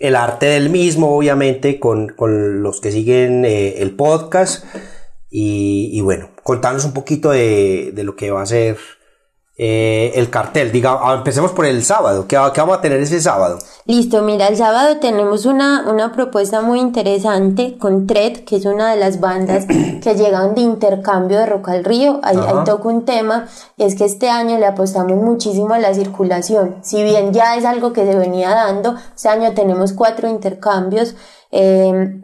el 0.00 0.16
arte 0.16 0.46
del 0.46 0.70
mismo, 0.70 1.16
obviamente, 1.16 1.78
con, 1.78 2.08
con 2.08 2.64
los 2.64 2.80
que 2.80 2.90
siguen 2.90 3.44
eh, 3.44 3.76
el 3.78 3.94
podcast. 3.94 4.64
Y, 5.30 5.90
y, 5.92 6.00
bueno, 6.00 6.30
contanos 6.42 6.84
un 6.84 6.92
poquito 6.94 7.30
de, 7.30 7.92
de 7.94 8.04
lo 8.04 8.16
que 8.16 8.32
va 8.32 8.42
a 8.42 8.46
ser 8.46 8.76
eh, 9.58 10.12
el 10.16 10.28
cartel. 10.28 10.70
Diga, 10.70 10.98
ah, 11.02 11.14
empecemos 11.14 11.52
por 11.52 11.64
el 11.64 11.82
sábado. 11.82 12.26
¿Qué, 12.28 12.36
vamos 12.36 12.76
a 12.76 12.80
tener 12.82 13.00
ese 13.00 13.20
sábado? 13.20 13.58
Listo, 13.86 14.20
mira, 14.22 14.48
el 14.48 14.56
sábado 14.56 14.98
tenemos 14.98 15.46
una, 15.46 15.88
una 15.88 16.12
propuesta 16.12 16.60
muy 16.60 16.78
interesante 16.78 17.78
con 17.78 18.06
Tred, 18.06 18.44
que 18.44 18.56
es 18.56 18.66
una 18.66 18.90
de 18.90 19.00
las 19.00 19.18
bandas 19.20 19.66
que 20.02 20.14
llegan 20.14 20.54
de 20.54 20.60
intercambio 20.60 21.38
de 21.38 21.46
Rock 21.46 21.70
al 21.70 21.84
Río. 21.84 22.20
Ahí, 22.22 22.36
ahí 22.36 22.64
toco 22.66 22.88
un 22.88 23.06
tema, 23.06 23.46
y 23.78 23.84
es 23.84 23.94
que 23.94 24.04
este 24.04 24.28
año 24.28 24.58
le 24.58 24.66
apostamos 24.66 25.16
muchísimo 25.16 25.72
a 25.72 25.78
la 25.78 25.94
circulación. 25.94 26.76
Si 26.82 27.02
bien 27.02 27.32
ya 27.32 27.56
es 27.56 27.64
algo 27.64 27.94
que 27.94 28.04
se 28.04 28.16
venía 28.16 28.50
dando, 28.50 28.96
este 29.14 29.28
año 29.30 29.54
tenemos 29.54 29.94
cuatro 29.94 30.28
intercambios. 30.28 31.14
Eh, 31.50 32.20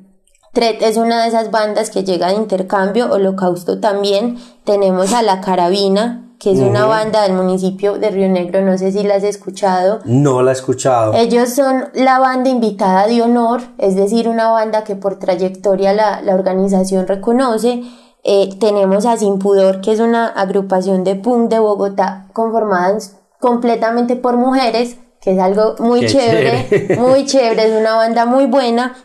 Tret 0.52 0.82
es 0.82 0.98
una 0.98 1.22
de 1.22 1.28
esas 1.28 1.50
bandas 1.50 1.88
que 1.88 2.04
llega 2.04 2.28
de 2.28 2.34
intercambio, 2.34 3.10
Holocausto 3.10 3.80
también, 3.80 4.36
tenemos 4.64 5.14
a 5.14 5.22
La 5.22 5.40
Carabina, 5.40 6.28
que 6.42 6.50
es 6.50 6.58
una 6.58 6.86
banda 6.86 7.22
del 7.22 7.34
municipio 7.34 7.98
de 7.98 8.10
Río 8.10 8.28
Negro, 8.28 8.62
no 8.62 8.76
sé 8.76 8.90
si 8.90 9.04
la 9.04 9.14
has 9.14 9.22
escuchado. 9.22 10.00
No 10.04 10.42
la 10.42 10.50
he 10.50 10.54
escuchado. 10.54 11.14
Ellos 11.14 11.50
son 11.50 11.84
la 11.94 12.18
banda 12.18 12.50
invitada 12.50 13.06
de 13.06 13.22
honor, 13.22 13.60
es 13.78 13.94
decir, 13.94 14.28
una 14.28 14.50
banda 14.50 14.82
que 14.82 14.96
por 14.96 15.20
trayectoria 15.20 15.92
la, 15.92 16.20
la 16.20 16.34
organización 16.34 17.06
reconoce. 17.06 17.84
Eh, 18.24 18.56
tenemos 18.58 19.06
a 19.06 19.16
Sin 19.16 19.38
Pudor, 19.38 19.80
que 19.82 19.92
es 19.92 20.00
una 20.00 20.26
agrupación 20.26 21.04
de 21.04 21.14
punk 21.14 21.48
de 21.48 21.60
Bogotá 21.60 22.26
conformada 22.32 22.98
completamente 23.38 24.16
por 24.16 24.36
mujeres, 24.36 24.96
que 25.20 25.34
es 25.34 25.38
algo 25.38 25.76
muy 25.78 26.06
chévere, 26.06 26.66
chévere, 26.68 26.96
muy 26.98 27.24
chévere, 27.24 27.72
es 27.72 27.80
una 27.80 27.94
banda 27.94 28.26
muy 28.26 28.46
buena. 28.46 28.96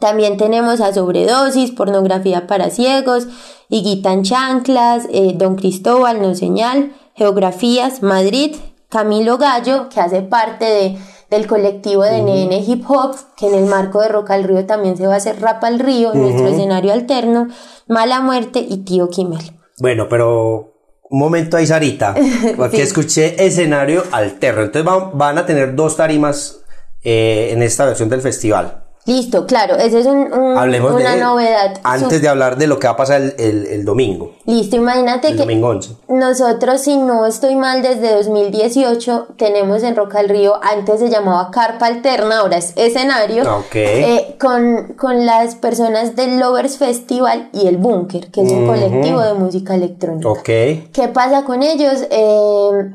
También 0.00 0.36
tenemos 0.36 0.80
a 0.80 0.92
Sobredosis, 0.92 1.70
Pornografía 1.70 2.46
para 2.46 2.70
Ciegos, 2.70 3.28
Higuita 3.68 4.20
Chanclas, 4.22 5.06
eh, 5.10 5.32
Don 5.34 5.56
Cristóbal, 5.56 6.20
No 6.20 6.34
Señal, 6.34 6.92
Geografías, 7.14 8.02
Madrid, 8.02 8.56
Camilo 8.88 9.38
Gallo, 9.38 9.88
que 9.88 10.00
hace 10.00 10.22
parte 10.22 10.64
de, 10.64 10.98
del 11.30 11.46
colectivo 11.46 12.02
de 12.02 12.22
NN 12.22 12.52
Hip 12.52 12.84
Hop, 12.88 13.16
que 13.36 13.46
en 13.46 13.54
el 13.54 13.64
marco 13.66 14.00
de 14.00 14.08
Rock 14.08 14.30
al 14.30 14.44
Río 14.44 14.66
también 14.66 14.96
se 14.96 15.06
va 15.06 15.14
a 15.14 15.18
hacer 15.18 15.40
Rap 15.40 15.62
al 15.64 15.78
Río, 15.78 16.12
nuestro 16.14 16.48
escenario 16.48 16.92
alterno, 16.92 17.48
Mala 17.88 18.20
Muerte 18.20 18.64
y 18.68 18.78
Tío 18.78 19.08
Kimmel. 19.08 19.52
Bueno, 19.78 20.08
pero 20.08 20.74
un 21.10 21.18
momento 21.18 21.56
ahí, 21.56 21.66
Sarita, 21.66 22.14
porque 22.56 22.82
escuché 22.82 23.44
escenario 23.44 24.04
alterno. 24.12 24.62
Entonces 24.62 24.84
van, 24.84 25.16
van 25.16 25.38
a 25.38 25.46
tener 25.46 25.74
dos 25.74 25.96
tarimas 25.96 26.60
eh, 27.02 27.50
en 27.52 27.62
esta 27.62 27.84
versión 27.84 28.08
del 28.08 28.20
festival. 28.20 28.83
Listo, 29.06 29.46
claro, 29.46 29.76
esa 29.76 29.98
es 29.98 30.06
un, 30.06 30.32
una 30.32 31.16
novedad. 31.16 31.78
Antes 31.82 32.22
de 32.22 32.28
hablar 32.28 32.56
de 32.56 32.66
lo 32.66 32.78
que 32.78 32.86
va 32.86 32.94
a 32.94 32.96
pasar 32.96 33.20
el, 33.20 33.66
el, 33.66 33.84
domingo. 33.84 34.32
Listo, 34.46 34.76
imagínate 34.76 35.28
el 35.28 35.34
que 35.34 35.40
domingo 35.40 35.68
11. 35.68 35.96
nosotros, 36.08 36.80
si 36.80 36.96
no 36.96 37.26
estoy 37.26 37.54
mal, 37.54 37.82
desde 37.82 38.14
2018 38.14 39.28
tenemos 39.36 39.82
en 39.82 39.94
Roca 39.94 40.20
al 40.20 40.30
Río, 40.30 40.58
antes 40.62 41.00
se 41.00 41.10
llamaba 41.10 41.50
Carpa 41.50 41.86
Alterna, 41.86 42.38
ahora 42.38 42.56
es 42.56 42.72
escenario, 42.76 43.42
okay. 43.58 44.04
eh, 44.04 44.36
con, 44.40 44.94
con 44.94 45.26
las 45.26 45.54
personas 45.54 46.16
del 46.16 46.40
Lovers 46.40 46.78
Festival 46.78 47.50
y 47.52 47.66
el 47.66 47.76
Búnker, 47.76 48.30
que 48.30 48.40
es 48.40 48.50
un 48.50 48.66
colectivo 48.66 49.20
de 49.20 49.34
música 49.34 49.74
electrónica. 49.74 50.30
Okay. 50.30 50.88
¿Qué 50.94 51.08
pasa 51.08 51.44
con 51.44 51.62
ellos? 51.62 52.06
Eh, 52.10 52.94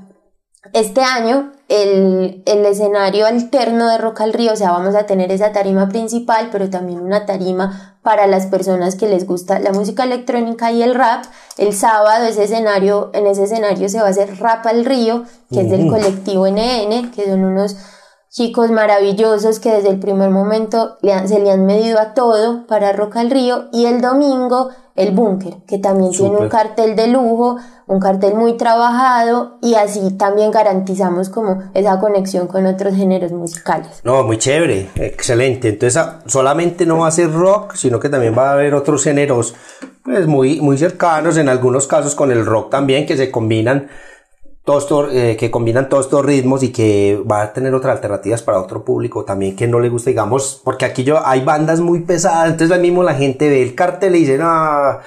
este 0.73 1.01
año 1.01 1.51
el, 1.69 2.43
el, 2.45 2.65
escenario 2.65 3.25
alterno 3.25 3.87
de 3.89 3.97
Rock 3.97 4.21
al 4.21 4.33
Río, 4.33 4.53
o 4.53 4.55
sea, 4.55 4.71
vamos 4.71 4.95
a 4.95 5.05
tener 5.05 5.31
esa 5.31 5.51
tarima 5.51 5.87
principal, 5.87 6.49
pero 6.51 6.69
también 6.69 6.99
una 6.99 7.25
tarima 7.25 7.97
para 8.01 8.27
las 8.27 8.47
personas 8.47 8.95
que 8.95 9.07
les 9.07 9.25
gusta 9.25 9.59
la 9.59 9.71
música 9.71 10.03
electrónica 10.03 10.71
y 10.71 10.81
el 10.81 10.95
rap. 10.95 11.25
El 11.57 11.73
sábado 11.73 12.25
ese 12.25 12.43
escenario, 12.43 13.11
en 13.13 13.27
ese 13.27 13.43
escenario 13.43 13.87
se 13.87 13.99
va 13.99 14.07
a 14.07 14.09
hacer 14.09 14.37
Rap 14.39 14.65
al 14.65 14.85
Río, 14.85 15.25
que 15.51 15.61
es 15.61 15.69
del 15.69 15.87
colectivo 15.87 16.47
NN, 16.47 17.11
que 17.11 17.25
son 17.25 17.43
unos 17.43 17.77
chicos 18.29 18.71
maravillosos 18.71 19.59
que 19.59 19.71
desde 19.71 19.89
el 19.89 19.99
primer 19.99 20.29
momento 20.29 20.97
se 21.01 21.39
le 21.39 21.51
han 21.51 21.65
medido 21.65 21.99
a 21.99 22.13
todo 22.13 22.67
para 22.67 22.93
Rock 22.93 23.17
al 23.17 23.31
Río 23.31 23.65
y 23.71 23.85
el 23.85 24.01
domingo 24.01 24.69
el 24.95 25.11
búnker, 25.11 25.53
que 25.65 25.77
también 25.77 26.11
tiene 26.11 26.35
un 26.35 26.49
cartel 26.49 26.97
de 26.97 27.07
lujo, 27.07 27.57
un 27.87 28.01
cartel 28.01 28.35
muy 28.35 28.57
trabajado 28.57 29.57
y 29.61 29.75
así 29.75 30.11
también 30.17 30.51
garantizamos 30.51 31.29
como 31.29 31.63
esa 31.73 31.99
conexión 32.01 32.47
con 32.47 32.65
otros 32.65 32.95
géneros 32.95 33.31
musicales. 33.31 34.01
No, 34.03 34.23
muy 34.23 34.37
chévere, 34.37 34.89
excelente. 34.95 35.69
Entonces 35.69 35.95
ah, 35.95 36.19
solamente 36.25 36.85
no 36.85 36.97
va 36.97 37.07
a 37.07 37.11
ser 37.11 37.31
rock, 37.31 37.75
sino 37.75 37.97
que 37.97 38.09
también 38.09 38.37
va 38.37 38.49
a 38.49 38.53
haber 38.53 38.73
otros 38.73 39.05
géneros 39.05 39.55
pues 40.03 40.27
muy, 40.27 40.59
muy 40.59 40.77
cercanos, 40.77 41.37
en 41.37 41.47
algunos 41.47 41.87
casos 41.87 42.13
con 42.13 42.29
el 42.29 42.45
rock 42.45 42.69
también, 42.69 43.05
que 43.05 43.15
se 43.15 43.31
combinan 43.31 43.87
todos 44.63 45.11
eh, 45.11 45.35
que 45.39 45.49
combinan 45.49 45.89
todos 45.89 46.05
estos 46.05 46.25
ritmos 46.25 46.63
y 46.63 46.71
que 46.71 47.21
va 47.29 47.41
a 47.41 47.53
tener 47.53 47.73
otras 47.73 47.95
alternativas 47.95 48.43
para 48.43 48.59
otro 48.59 48.83
público 48.83 49.25
también 49.25 49.55
que 49.55 49.67
no 49.67 49.79
le 49.79 49.89
gusta, 49.89 50.09
digamos, 50.09 50.61
porque 50.63 50.85
aquí 50.85 51.03
yo 51.03 51.25
hay 51.25 51.43
bandas 51.43 51.79
muy 51.79 52.01
pesadas, 52.01 52.51
entonces 52.51 52.75
ahí 52.75 52.81
mismo 52.81 53.03
la 53.03 53.15
gente 53.15 53.49
ve 53.49 53.61
el 53.61 53.75
cartel 53.75 54.15
y 54.15 54.19
dice, 54.19 54.37
no, 54.37 54.45
a 54.47 55.01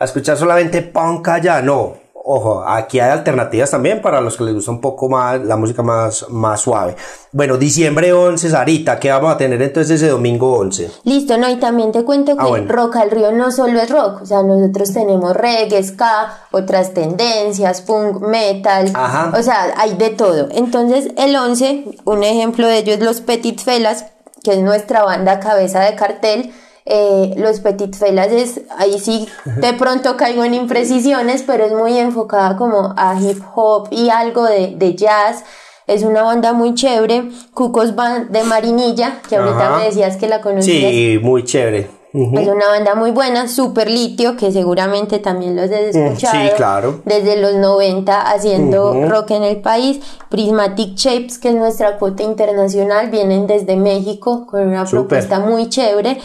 escuchar 0.00 0.36
solamente 0.36 0.82
punk 0.82 1.28
allá, 1.28 1.60
no, 1.60 1.94
ojo, 2.32 2.64
aquí 2.66 3.00
hay 3.00 3.10
alternativas 3.10 3.70
también 3.70 4.00
para 4.00 4.20
los 4.20 4.36
que 4.36 4.44
les 4.44 4.54
gusta 4.54 4.70
un 4.70 4.80
poco 4.80 5.08
más 5.08 5.40
la 5.40 5.56
música 5.56 5.82
más, 5.82 6.26
más 6.28 6.60
suave. 6.60 6.96
Bueno, 7.32 7.56
diciembre 7.56 8.12
11, 8.12 8.50
Sarita, 8.50 8.98
¿qué 8.98 9.10
vamos 9.10 9.32
a 9.32 9.36
tener 9.36 9.60
entonces 9.62 10.00
ese 10.00 10.08
domingo 10.10 10.56
11? 10.58 10.90
Listo, 11.04 11.36
no, 11.38 11.48
y 11.50 11.56
también 11.56 11.92
te 11.92 12.04
cuento 12.04 12.36
que 12.36 12.42
Ah, 12.42 12.64
Rock 12.66 12.96
al 12.96 13.10
Río 13.10 13.32
no 13.32 13.50
solo 13.50 13.80
es 13.80 13.90
rock, 13.90 14.22
o 14.22 14.26
sea, 14.26 14.42
nosotros 14.42 14.92
tenemos 14.92 15.36
reggae, 15.36 15.82
ska, 15.82 16.38
otras 16.52 16.94
tendencias, 16.94 17.80
punk, 17.82 18.20
metal, 18.20 18.90
Ajá. 18.94 19.32
o 19.38 19.42
sea, 19.42 19.74
hay 19.76 19.94
de 19.94 20.10
todo. 20.10 20.48
Entonces, 20.52 21.08
el 21.16 21.34
11, 21.36 21.98
un 22.04 22.24
ejemplo 22.24 22.66
de 22.66 22.78
ello 22.78 22.94
es 22.94 23.00
los 23.00 23.20
Petit 23.20 23.60
Felas, 23.60 24.06
que 24.42 24.52
es 24.52 24.58
nuestra 24.60 25.02
banda 25.04 25.38
cabeza 25.40 25.80
de 25.80 25.94
cartel, 25.96 26.52
eh, 26.86 27.34
los 27.36 27.60
Petit 27.60 27.94
Felas 27.94 28.28
es, 28.32 28.62
ahí 28.78 28.98
sí 28.98 29.28
de 29.44 29.72
pronto 29.78 30.16
caigo 30.16 30.44
en 30.44 30.54
imprecisiones, 30.54 31.42
pero 31.46 31.64
es 31.64 31.72
muy 31.72 31.98
enfocada 31.98 32.56
como 32.56 32.94
a 32.96 33.20
hip 33.20 33.42
hop 33.54 33.88
y 33.90 34.10
algo 34.10 34.44
de, 34.44 34.74
de 34.76 34.94
jazz. 34.94 35.44
Es 35.86 36.04
una 36.04 36.22
banda 36.22 36.52
muy 36.52 36.74
chévere. 36.74 37.30
Cucos 37.52 37.96
Band 37.96 38.30
de 38.30 38.44
Marinilla, 38.44 39.20
que 39.28 39.36
ahorita 39.36 39.68
Ajá. 39.68 39.78
me 39.78 39.84
decías 39.86 40.16
que 40.16 40.28
la 40.28 40.40
conocías. 40.40 40.90
Sí, 40.92 41.18
muy 41.20 41.44
chévere. 41.44 42.00
Es 42.12 42.48
una 42.48 42.66
banda 42.66 42.96
muy 42.96 43.12
buena, 43.12 43.46
Super 43.46 43.88
Litio, 43.88 44.36
que 44.36 44.50
seguramente 44.50 45.20
también 45.20 45.54
los 45.54 45.70
has 45.70 45.94
escuchado. 45.94 46.44
Mm, 46.44 46.48
sí, 46.48 46.52
claro. 46.56 47.00
Desde 47.04 47.36
los 47.36 47.54
90 47.54 48.20
haciendo 48.32 49.08
rock 49.08 49.30
en 49.30 49.44
el 49.44 49.60
país. 49.60 50.00
Prismatic 50.28 50.96
Shapes, 50.96 51.38
que 51.38 51.50
es 51.50 51.54
nuestra 51.54 51.98
cuota 51.98 52.24
internacional, 52.24 53.10
vienen 53.10 53.46
desde 53.46 53.76
México 53.76 54.46
con 54.48 54.66
una 54.66 54.84
propuesta 54.84 55.38
muy 55.38 55.68
chévere. 55.68 56.18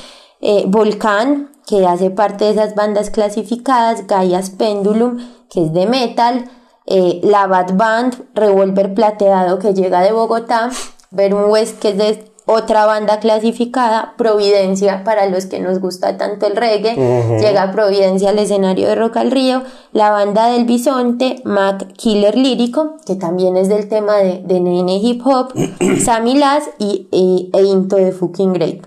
Eh, 0.47 0.65
Volcán, 0.67 1.49
que 1.65 1.87
hace 1.87 2.11
parte 2.11 2.45
de 2.45 2.51
esas 2.51 2.75
bandas 2.75 3.09
clasificadas. 3.09 4.05
Gaia's 4.05 4.51
Pendulum, 4.51 5.17
que 5.49 5.63
es 5.65 5.73
de 5.73 5.87
metal. 5.87 6.45
Eh, 6.85 7.19
la 7.23 7.47
Bad 7.47 7.73
Band, 7.75 8.13
Revolver 8.35 8.93
Plateado, 8.93 9.57
que 9.57 9.73
llega 9.73 10.01
de 10.01 10.11
Bogotá. 10.11 10.69
Verum 11.09 11.49
West, 11.49 11.79
que 11.79 11.89
es 11.89 11.97
de 11.97 12.25
otra 12.45 12.85
banda 12.85 13.19
clasificada, 13.19 14.13
Providencia, 14.17 15.03
para 15.03 15.27
los 15.29 15.47
que 15.47 15.59
nos 15.59 15.79
gusta 15.79 16.15
tanto 16.17 16.45
el 16.45 16.55
reggae, 16.55 16.93
llega 17.39 17.71
Providencia 17.71 18.29
al 18.29 18.37
escenario 18.37 18.87
de 18.87 18.93
Rock 18.95 19.17
al 19.17 19.31
Río, 19.31 19.63
la 19.93 20.11
banda 20.11 20.47
del 20.51 20.65
Bisonte, 20.65 21.41
Mac 21.43 21.87
Killer 21.93 22.37
Lírico, 22.37 22.97
que 23.07 23.15
también 23.15 23.57
es 23.57 23.67
del 23.69 23.87
tema 23.89 24.17
de, 24.17 24.43
de 24.45 24.59
NN 24.59 24.89
Hip 24.89 25.25
Hop, 25.25 25.53
Sammy 26.05 26.35
Lass 26.37 26.65
y, 26.77 27.07
y- 27.11 27.49
e 27.51 27.63
Into 27.63 27.95
de 27.95 28.11
Fucking 28.11 28.53
Great. 28.53 28.85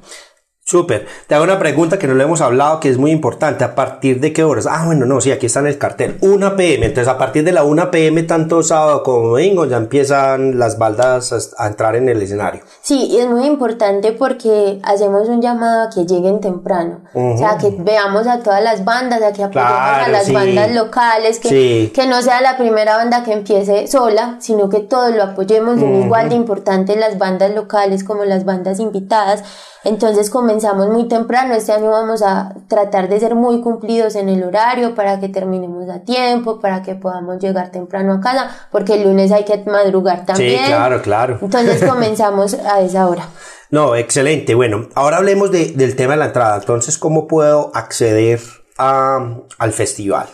Súper. 0.70 1.06
Te 1.26 1.34
hago 1.34 1.44
una 1.44 1.58
pregunta 1.58 1.98
que 1.98 2.06
no 2.06 2.12
le 2.12 2.24
hemos 2.24 2.42
hablado, 2.42 2.78
que 2.78 2.90
es 2.90 2.98
muy 2.98 3.10
importante. 3.10 3.64
¿A 3.64 3.74
partir 3.74 4.20
de 4.20 4.34
qué 4.34 4.44
horas? 4.44 4.66
Ah, 4.70 4.82
bueno, 4.84 5.06
no, 5.06 5.18
sí, 5.18 5.32
aquí 5.32 5.46
está 5.46 5.60
en 5.60 5.66
el 5.68 5.78
cartel. 5.78 6.18
1 6.20 6.56
pm. 6.56 6.84
Entonces, 6.84 7.08
a 7.08 7.16
partir 7.16 7.42
de 7.42 7.52
la 7.52 7.64
1 7.64 7.90
pm, 7.90 8.22
tanto 8.24 8.62
sábado 8.62 9.02
como 9.02 9.28
domingo, 9.28 9.64
ya 9.64 9.78
empiezan 9.78 10.58
las 10.58 10.76
baldas 10.76 11.32
a, 11.56 11.64
a 11.64 11.68
entrar 11.68 11.96
en 11.96 12.10
el 12.10 12.20
escenario. 12.20 12.60
Sí, 12.82 13.06
y 13.06 13.16
es 13.16 13.26
muy 13.30 13.46
importante 13.46 14.12
porque 14.12 14.78
hacemos 14.82 15.26
un 15.30 15.40
llamado 15.40 15.84
a 15.84 15.88
que 15.88 16.04
lleguen 16.04 16.38
temprano. 16.42 17.00
O 17.14 17.38
sea, 17.38 17.56
que 17.56 17.74
veamos 17.78 18.26
a 18.26 18.40
todas 18.42 18.62
las 18.62 18.84
bandas, 18.84 19.22
a 19.22 19.32
que 19.32 19.44
apoyemos 19.44 19.72
a 19.72 19.94
Claro, 20.00 20.12
las 20.12 20.26
sí. 20.26 20.32
bandas 20.34 20.74
locales, 20.74 21.38
que, 21.38 21.48
Sí. 21.48 21.92
que 21.94 22.06
no 22.06 22.20
sea 22.20 22.42
la 22.42 22.58
primera 22.58 22.98
banda 22.98 23.24
que 23.24 23.32
empiece 23.32 23.86
sola, 23.86 24.36
sino 24.40 24.68
que 24.68 24.80
todos 24.80 25.14
lo 25.16 25.22
apoyemos. 25.22 25.80
Son 25.80 25.94
igual 25.94 26.28
de 26.28 26.34
importantes 26.34 26.94
las 26.98 27.16
bandas 27.16 27.54
locales 27.54 28.04
como 28.04 28.26
las 28.26 28.44
bandas 28.44 28.80
invitadas. 28.80 29.42
Entonces 29.84 30.28
comenzamos 30.28 30.57
muy 30.90 31.08
temprano. 31.08 31.54
Este 31.54 31.72
año 31.72 31.90
vamos 31.90 32.22
a 32.22 32.54
tratar 32.68 33.08
de 33.08 33.18
ser 33.20 33.34
muy 33.34 33.60
cumplidos 33.60 34.14
en 34.16 34.28
el 34.28 34.42
horario 34.44 34.94
para 34.94 35.20
que 35.20 35.28
terminemos 35.28 35.88
a 35.88 36.00
tiempo, 36.00 36.60
para 36.60 36.82
que 36.82 36.94
podamos 36.94 37.38
llegar 37.38 37.70
temprano 37.70 38.14
a 38.14 38.20
casa, 38.20 38.50
porque 38.70 38.94
el 38.94 39.04
lunes 39.04 39.32
hay 39.32 39.44
que 39.44 39.62
madrugar 39.66 40.24
también. 40.26 40.60
Sí, 40.60 40.66
claro, 40.66 41.02
claro. 41.02 41.38
Entonces 41.40 41.82
comenzamos 41.88 42.54
a 42.54 42.80
esa 42.80 43.08
hora. 43.08 43.28
No, 43.70 43.94
excelente. 43.96 44.54
Bueno, 44.54 44.88
ahora 44.94 45.18
hablemos 45.18 45.50
de- 45.50 45.72
del 45.72 45.94
tema 45.94 46.14
de 46.14 46.18
la 46.20 46.26
entrada. 46.26 46.56
Entonces, 46.56 46.96
¿cómo 46.98 47.26
puedo 47.26 47.70
acceder 47.74 48.40
a- 48.78 49.36
al 49.58 49.72
festival? 49.72 50.26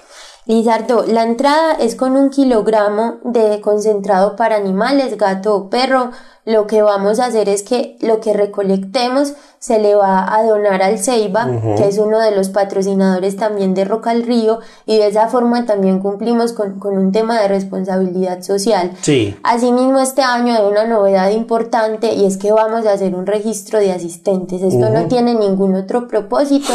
Lizardo, 0.46 1.06
la 1.06 1.22
entrada 1.22 1.72
es 1.72 1.94
con 1.94 2.16
un 2.16 2.28
kilogramo 2.28 3.14
de 3.24 3.62
concentrado 3.62 4.36
para 4.36 4.56
animales, 4.56 5.16
gato 5.16 5.54
o 5.54 5.70
perro. 5.70 6.10
Lo 6.44 6.66
que 6.66 6.82
vamos 6.82 7.18
a 7.18 7.26
hacer 7.26 7.48
es 7.48 7.62
que 7.62 7.96
lo 8.02 8.20
que 8.20 8.34
recolectemos 8.34 9.32
se 9.58 9.78
le 9.78 9.94
va 9.94 10.36
a 10.36 10.44
donar 10.44 10.82
al 10.82 10.98
Ceiba, 10.98 11.48
que 11.78 11.88
es 11.88 11.96
uno 11.96 12.20
de 12.20 12.32
los 12.32 12.50
patrocinadores 12.50 13.38
también 13.38 13.72
de 13.72 13.86
Roca 13.86 14.10
al 14.10 14.24
Río, 14.24 14.58
y 14.84 14.98
de 14.98 15.06
esa 15.06 15.28
forma 15.28 15.64
también 15.64 16.00
cumplimos 16.00 16.52
con, 16.52 16.78
con 16.78 16.98
un 16.98 17.12
tema 17.12 17.40
de 17.40 17.48
responsabilidad 17.48 18.42
social. 18.42 18.92
Sí. 19.00 19.34
Asimismo, 19.42 20.00
este 20.00 20.20
año 20.20 20.54
hay 20.54 20.64
una 20.64 20.84
novedad 20.84 21.30
importante 21.30 22.12
y 22.12 22.26
es 22.26 22.36
que 22.36 22.52
vamos 22.52 22.84
a 22.84 22.92
hacer 22.92 23.14
un 23.14 23.24
registro 23.24 23.78
de 23.78 23.92
asistentes. 23.92 24.60
Esto 24.60 24.90
no 24.90 25.08
tiene 25.08 25.34
ningún 25.34 25.74
otro 25.74 26.06
propósito 26.06 26.74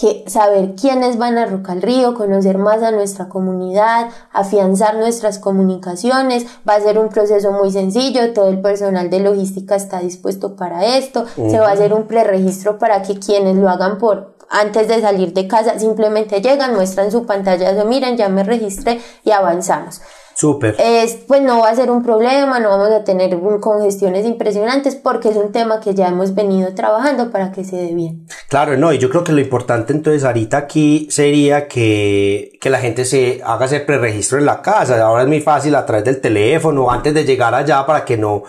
que 0.00 0.24
saber 0.28 0.74
quiénes 0.80 1.18
van 1.18 1.36
a 1.36 1.44
Rock 1.44 1.68
al 1.68 1.82
Río, 1.82 2.14
conocer 2.14 2.56
más 2.56 2.82
a 2.82 2.90
nuestra 2.90 3.28
comunidad, 3.28 4.08
afianzar 4.32 4.96
nuestras 4.96 5.38
comunicaciones, 5.38 6.46
va 6.66 6.76
a 6.76 6.80
ser 6.80 6.98
un 6.98 7.10
proceso 7.10 7.52
muy 7.52 7.70
sencillo, 7.70 8.32
todo 8.32 8.48
el 8.48 8.62
personal 8.62 9.10
de 9.10 9.20
logística 9.20 9.76
está 9.76 10.00
dispuesto 10.00 10.56
para 10.56 10.96
esto, 10.96 11.26
se 11.36 11.60
va 11.60 11.68
a 11.68 11.72
hacer 11.72 11.92
un 11.92 12.06
preregistro 12.06 12.78
para 12.78 13.02
que 13.02 13.18
quienes 13.18 13.56
lo 13.56 13.68
hagan 13.68 13.98
por 13.98 14.40
antes 14.50 14.88
de 14.88 15.00
salir 15.00 15.32
de 15.32 15.46
casa 15.46 15.78
simplemente 15.78 16.40
llegan, 16.40 16.74
muestran 16.74 17.12
su 17.12 17.24
pantalla, 17.24 17.84
miren, 17.84 18.16
ya 18.16 18.28
me 18.28 18.42
registré 18.42 19.00
y 19.22 19.30
avanzamos. 19.30 20.00
Súper. 20.40 20.74
Es, 20.78 21.18
pues 21.28 21.42
no 21.42 21.60
va 21.60 21.68
a 21.68 21.74
ser 21.74 21.90
un 21.90 22.02
problema, 22.02 22.60
no 22.60 22.70
vamos 22.70 22.88
a 22.92 23.04
tener 23.04 23.38
congestiones 23.60 24.24
impresionantes 24.24 24.96
porque 24.96 25.28
es 25.28 25.36
un 25.36 25.52
tema 25.52 25.80
que 25.80 25.92
ya 25.92 26.08
hemos 26.08 26.34
venido 26.34 26.74
trabajando 26.74 27.30
para 27.30 27.52
que 27.52 27.62
se 27.62 27.76
dé 27.76 27.92
bien. 27.92 28.26
Claro, 28.48 28.74
no, 28.78 28.90
y 28.90 28.96
yo 28.96 29.10
creo 29.10 29.22
que 29.22 29.32
lo 29.32 29.40
importante 29.42 29.92
entonces 29.92 30.24
ahorita 30.24 30.56
aquí 30.56 31.06
sería 31.10 31.68
que, 31.68 32.52
que 32.58 32.70
la 32.70 32.78
gente 32.78 33.04
se 33.04 33.42
haga 33.44 33.66
ese 33.66 33.80
preregistro 33.80 34.38
en 34.38 34.46
la 34.46 34.62
casa. 34.62 34.98
Ahora 35.04 35.24
es 35.24 35.28
muy 35.28 35.42
fácil 35.42 35.74
a 35.74 35.84
través 35.84 36.06
del 36.06 36.22
teléfono, 36.22 36.90
antes 36.90 37.12
de 37.12 37.26
llegar 37.26 37.54
allá 37.54 37.84
para 37.84 38.06
que 38.06 38.16
no 38.16 38.44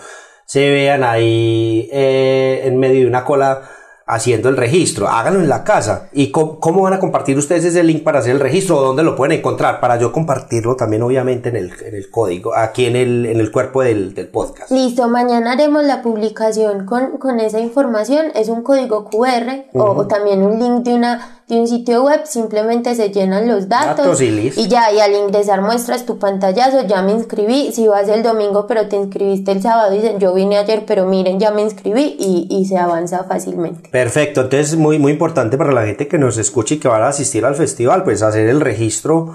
se 0.46 0.70
vean 0.70 1.04
ahí 1.04 1.90
eh, 1.92 2.62
en 2.64 2.78
medio 2.78 3.02
de 3.02 3.06
una 3.06 3.22
cola 3.22 3.68
haciendo 4.14 4.48
el 4.48 4.56
registro. 4.56 5.08
Háganlo 5.08 5.40
en 5.40 5.48
la 5.48 5.64
casa. 5.64 6.08
¿Y 6.12 6.30
cómo, 6.30 6.82
van 6.82 6.94
a 6.94 6.98
compartir 6.98 7.36
ustedes 7.38 7.64
ese 7.64 7.82
link 7.82 8.02
para 8.02 8.18
hacer 8.18 8.32
el 8.32 8.40
registro? 8.40 8.78
¿O 8.78 8.82
dónde 8.82 9.02
lo 9.02 9.16
pueden 9.16 9.38
encontrar? 9.38 9.80
Para 9.80 9.98
yo 9.98 10.12
compartirlo 10.12 10.76
también, 10.76 11.02
obviamente, 11.02 11.48
en 11.48 11.56
el, 11.56 11.72
en 11.84 11.94
el 11.94 12.10
código, 12.10 12.54
aquí 12.54 12.86
en 12.86 12.96
el, 12.96 13.26
en 13.26 13.40
el 13.40 13.50
cuerpo 13.50 13.82
del, 13.82 14.14
del, 14.14 14.28
podcast. 14.28 14.70
Listo, 14.70 15.08
mañana 15.08 15.52
haremos 15.52 15.84
la 15.84 16.02
publicación 16.02 16.86
con, 16.86 17.18
con 17.18 17.40
esa 17.40 17.60
información. 17.60 18.26
Es 18.34 18.48
un 18.48 18.62
código 18.62 19.04
QR 19.04 19.64
o 19.74 20.06
también 20.06 20.42
un 20.42 20.58
link 20.58 20.84
de 20.84 20.94
una 20.94 21.41
de 21.48 21.60
un 21.60 21.66
sitio 21.66 22.04
web, 22.04 22.22
simplemente 22.24 22.94
se 22.94 23.10
llenan 23.10 23.48
los 23.48 23.68
datos, 23.68 24.20
y, 24.20 24.68
ya, 24.68 24.92
y 24.92 25.00
al 25.00 25.12
ingresar 25.12 25.60
muestras 25.60 26.06
tu 26.06 26.18
pantallazo, 26.18 26.86
ya 26.86 27.02
me 27.02 27.12
inscribí, 27.12 27.72
si 27.72 27.88
vas 27.88 28.08
el 28.08 28.22
domingo 28.22 28.66
pero 28.66 28.88
te 28.88 28.96
inscribiste 28.96 29.52
el 29.52 29.62
sábado, 29.62 29.92
dicen 29.92 30.18
yo 30.18 30.34
vine 30.34 30.58
ayer 30.58 30.84
pero 30.86 31.06
miren 31.06 31.38
ya 31.40 31.50
me 31.50 31.62
inscribí 31.62 32.16
y, 32.18 32.46
y 32.50 32.64
se 32.66 32.78
avanza 32.78 33.24
fácilmente. 33.24 33.90
Perfecto, 33.90 34.42
entonces 34.42 34.76
muy, 34.76 34.98
muy 34.98 35.12
importante 35.12 35.56
para 35.56 35.72
la 35.72 35.84
gente 35.84 36.08
que 36.08 36.18
nos 36.18 36.38
escuche 36.38 36.76
y 36.76 36.78
que 36.78 36.88
va 36.88 36.98
a 36.98 37.08
asistir 37.08 37.44
al 37.44 37.54
festival, 37.54 38.04
pues 38.04 38.22
hacer 38.22 38.48
el 38.48 38.60
registro 38.60 39.34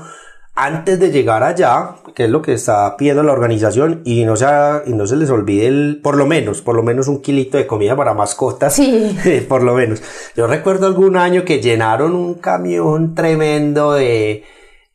antes 0.57 0.99
de 0.99 1.11
llegar 1.11 1.43
allá, 1.43 1.97
que 2.15 2.25
es 2.25 2.29
lo 2.31 2.41
que 2.41 2.53
está 2.53 2.97
pidiendo 2.97 3.21
la 3.21 3.31
organización, 3.31 4.01
y 4.05 4.25
no, 4.25 4.35
se, 4.35 4.47
y 4.87 4.93
no 4.93 5.05
se 5.05 5.15
les 5.15 5.29
olvide 5.29 5.67
el, 5.67 5.99
por 6.03 6.17
lo 6.17 6.25
menos, 6.25 6.63
por 6.63 6.75
lo 6.75 6.81
menos 6.81 7.07
un 7.07 7.21
kilito 7.21 7.57
de 7.59 7.67
comida 7.67 7.95
para 7.95 8.15
mascotas. 8.15 8.73
Sí. 8.73 9.15
por 9.47 9.61
lo 9.61 9.75
menos. 9.75 10.01
Yo 10.35 10.47
recuerdo 10.47 10.87
algún 10.87 11.15
año 11.15 11.45
que 11.45 11.61
llenaron 11.61 12.15
un 12.15 12.33
camión 12.33 13.13
tremendo 13.13 13.93
de, 13.93 14.45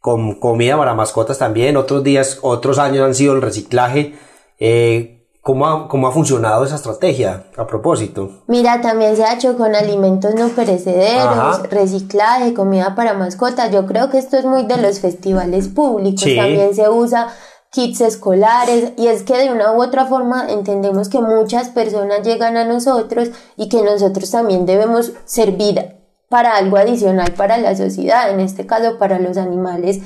con 0.01 0.35
comida 0.35 0.77
para 0.77 0.95
mascotas 0.95 1.39
también. 1.39 1.77
Otros 1.77 2.03
días, 2.03 2.41
otros 2.43 2.81
años 2.81 3.07
han 3.07 3.15
sido 3.15 3.35
el 3.35 3.41
reciclaje. 3.41 4.15
Eh, 4.59 5.22
¿Cómo 5.43 5.67
ha, 5.67 5.89
¿Cómo 5.89 6.07
ha 6.07 6.13
funcionado 6.13 6.65
esa 6.65 6.77
estrategia 6.77 7.47
a 7.57 7.67
propósito? 7.67 8.45
Mira, 8.47 8.81
también 8.81 9.17
se 9.17 9.25
ha 9.25 9.35
hecho 9.35 9.57
con 9.57 9.75
alimentos 9.75 10.37
no 10.37 10.49
perecederos, 10.51 11.69
reciclaje, 11.69 12.55
comida 12.55 12.95
para 12.95 13.15
mascotas. 13.15 13.73
Yo 13.73 13.85
creo 13.85 14.09
que 14.09 14.19
esto 14.19 14.37
es 14.37 14.45
muy 14.45 14.67
de 14.67 14.77
los 14.77 15.01
festivales 15.01 15.67
públicos. 15.67 16.23
También 16.37 16.77
se 16.77 16.89
usa 16.89 17.27
kits 17.73 18.03
escolares 18.03 18.93
y 18.97 19.09
es 19.09 19.25
que 19.25 19.37
de 19.37 19.51
una 19.51 19.73
u 19.73 19.83
otra 19.83 20.07
forma 20.07 20.47
entendemos 20.49 21.09
que 21.09 21.21
muchas 21.21 21.71
personas 21.71 22.23
llegan 22.23 22.57
a 22.57 22.65
nosotros 22.65 23.31
y 23.57 23.69
que 23.69 23.83
nosotros 23.83 24.31
también 24.31 24.65
debemos 24.65 25.13
servir 25.25 25.97
para 26.29 26.57
algo 26.57 26.77
adicional 26.77 27.33
para 27.33 27.59
la 27.59 27.75
sociedad, 27.75 28.31
en 28.31 28.39
este 28.39 28.65
caso 28.65 28.97
para 28.97 29.19
los 29.19 29.37
animales 29.37 30.03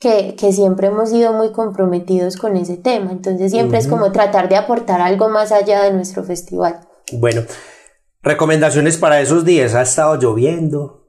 que, 0.00 0.34
que, 0.34 0.52
siempre 0.52 0.86
hemos 0.86 1.10
sido 1.10 1.34
muy 1.34 1.52
comprometidos 1.52 2.36
con 2.36 2.56
ese 2.56 2.78
tema. 2.78 3.12
Entonces 3.12 3.52
siempre 3.52 3.78
es 3.78 3.86
como 3.86 4.10
tratar 4.12 4.48
de 4.48 4.56
aportar 4.56 5.00
algo 5.00 5.28
más 5.28 5.52
allá 5.52 5.82
de 5.82 5.92
nuestro 5.92 6.24
festival. 6.24 6.80
Bueno, 7.12 7.42
recomendaciones 8.22 8.96
para 8.96 9.20
esos 9.20 9.44
días. 9.44 9.74
Ha 9.74 9.82
estado 9.82 10.16
lloviendo, 10.18 11.06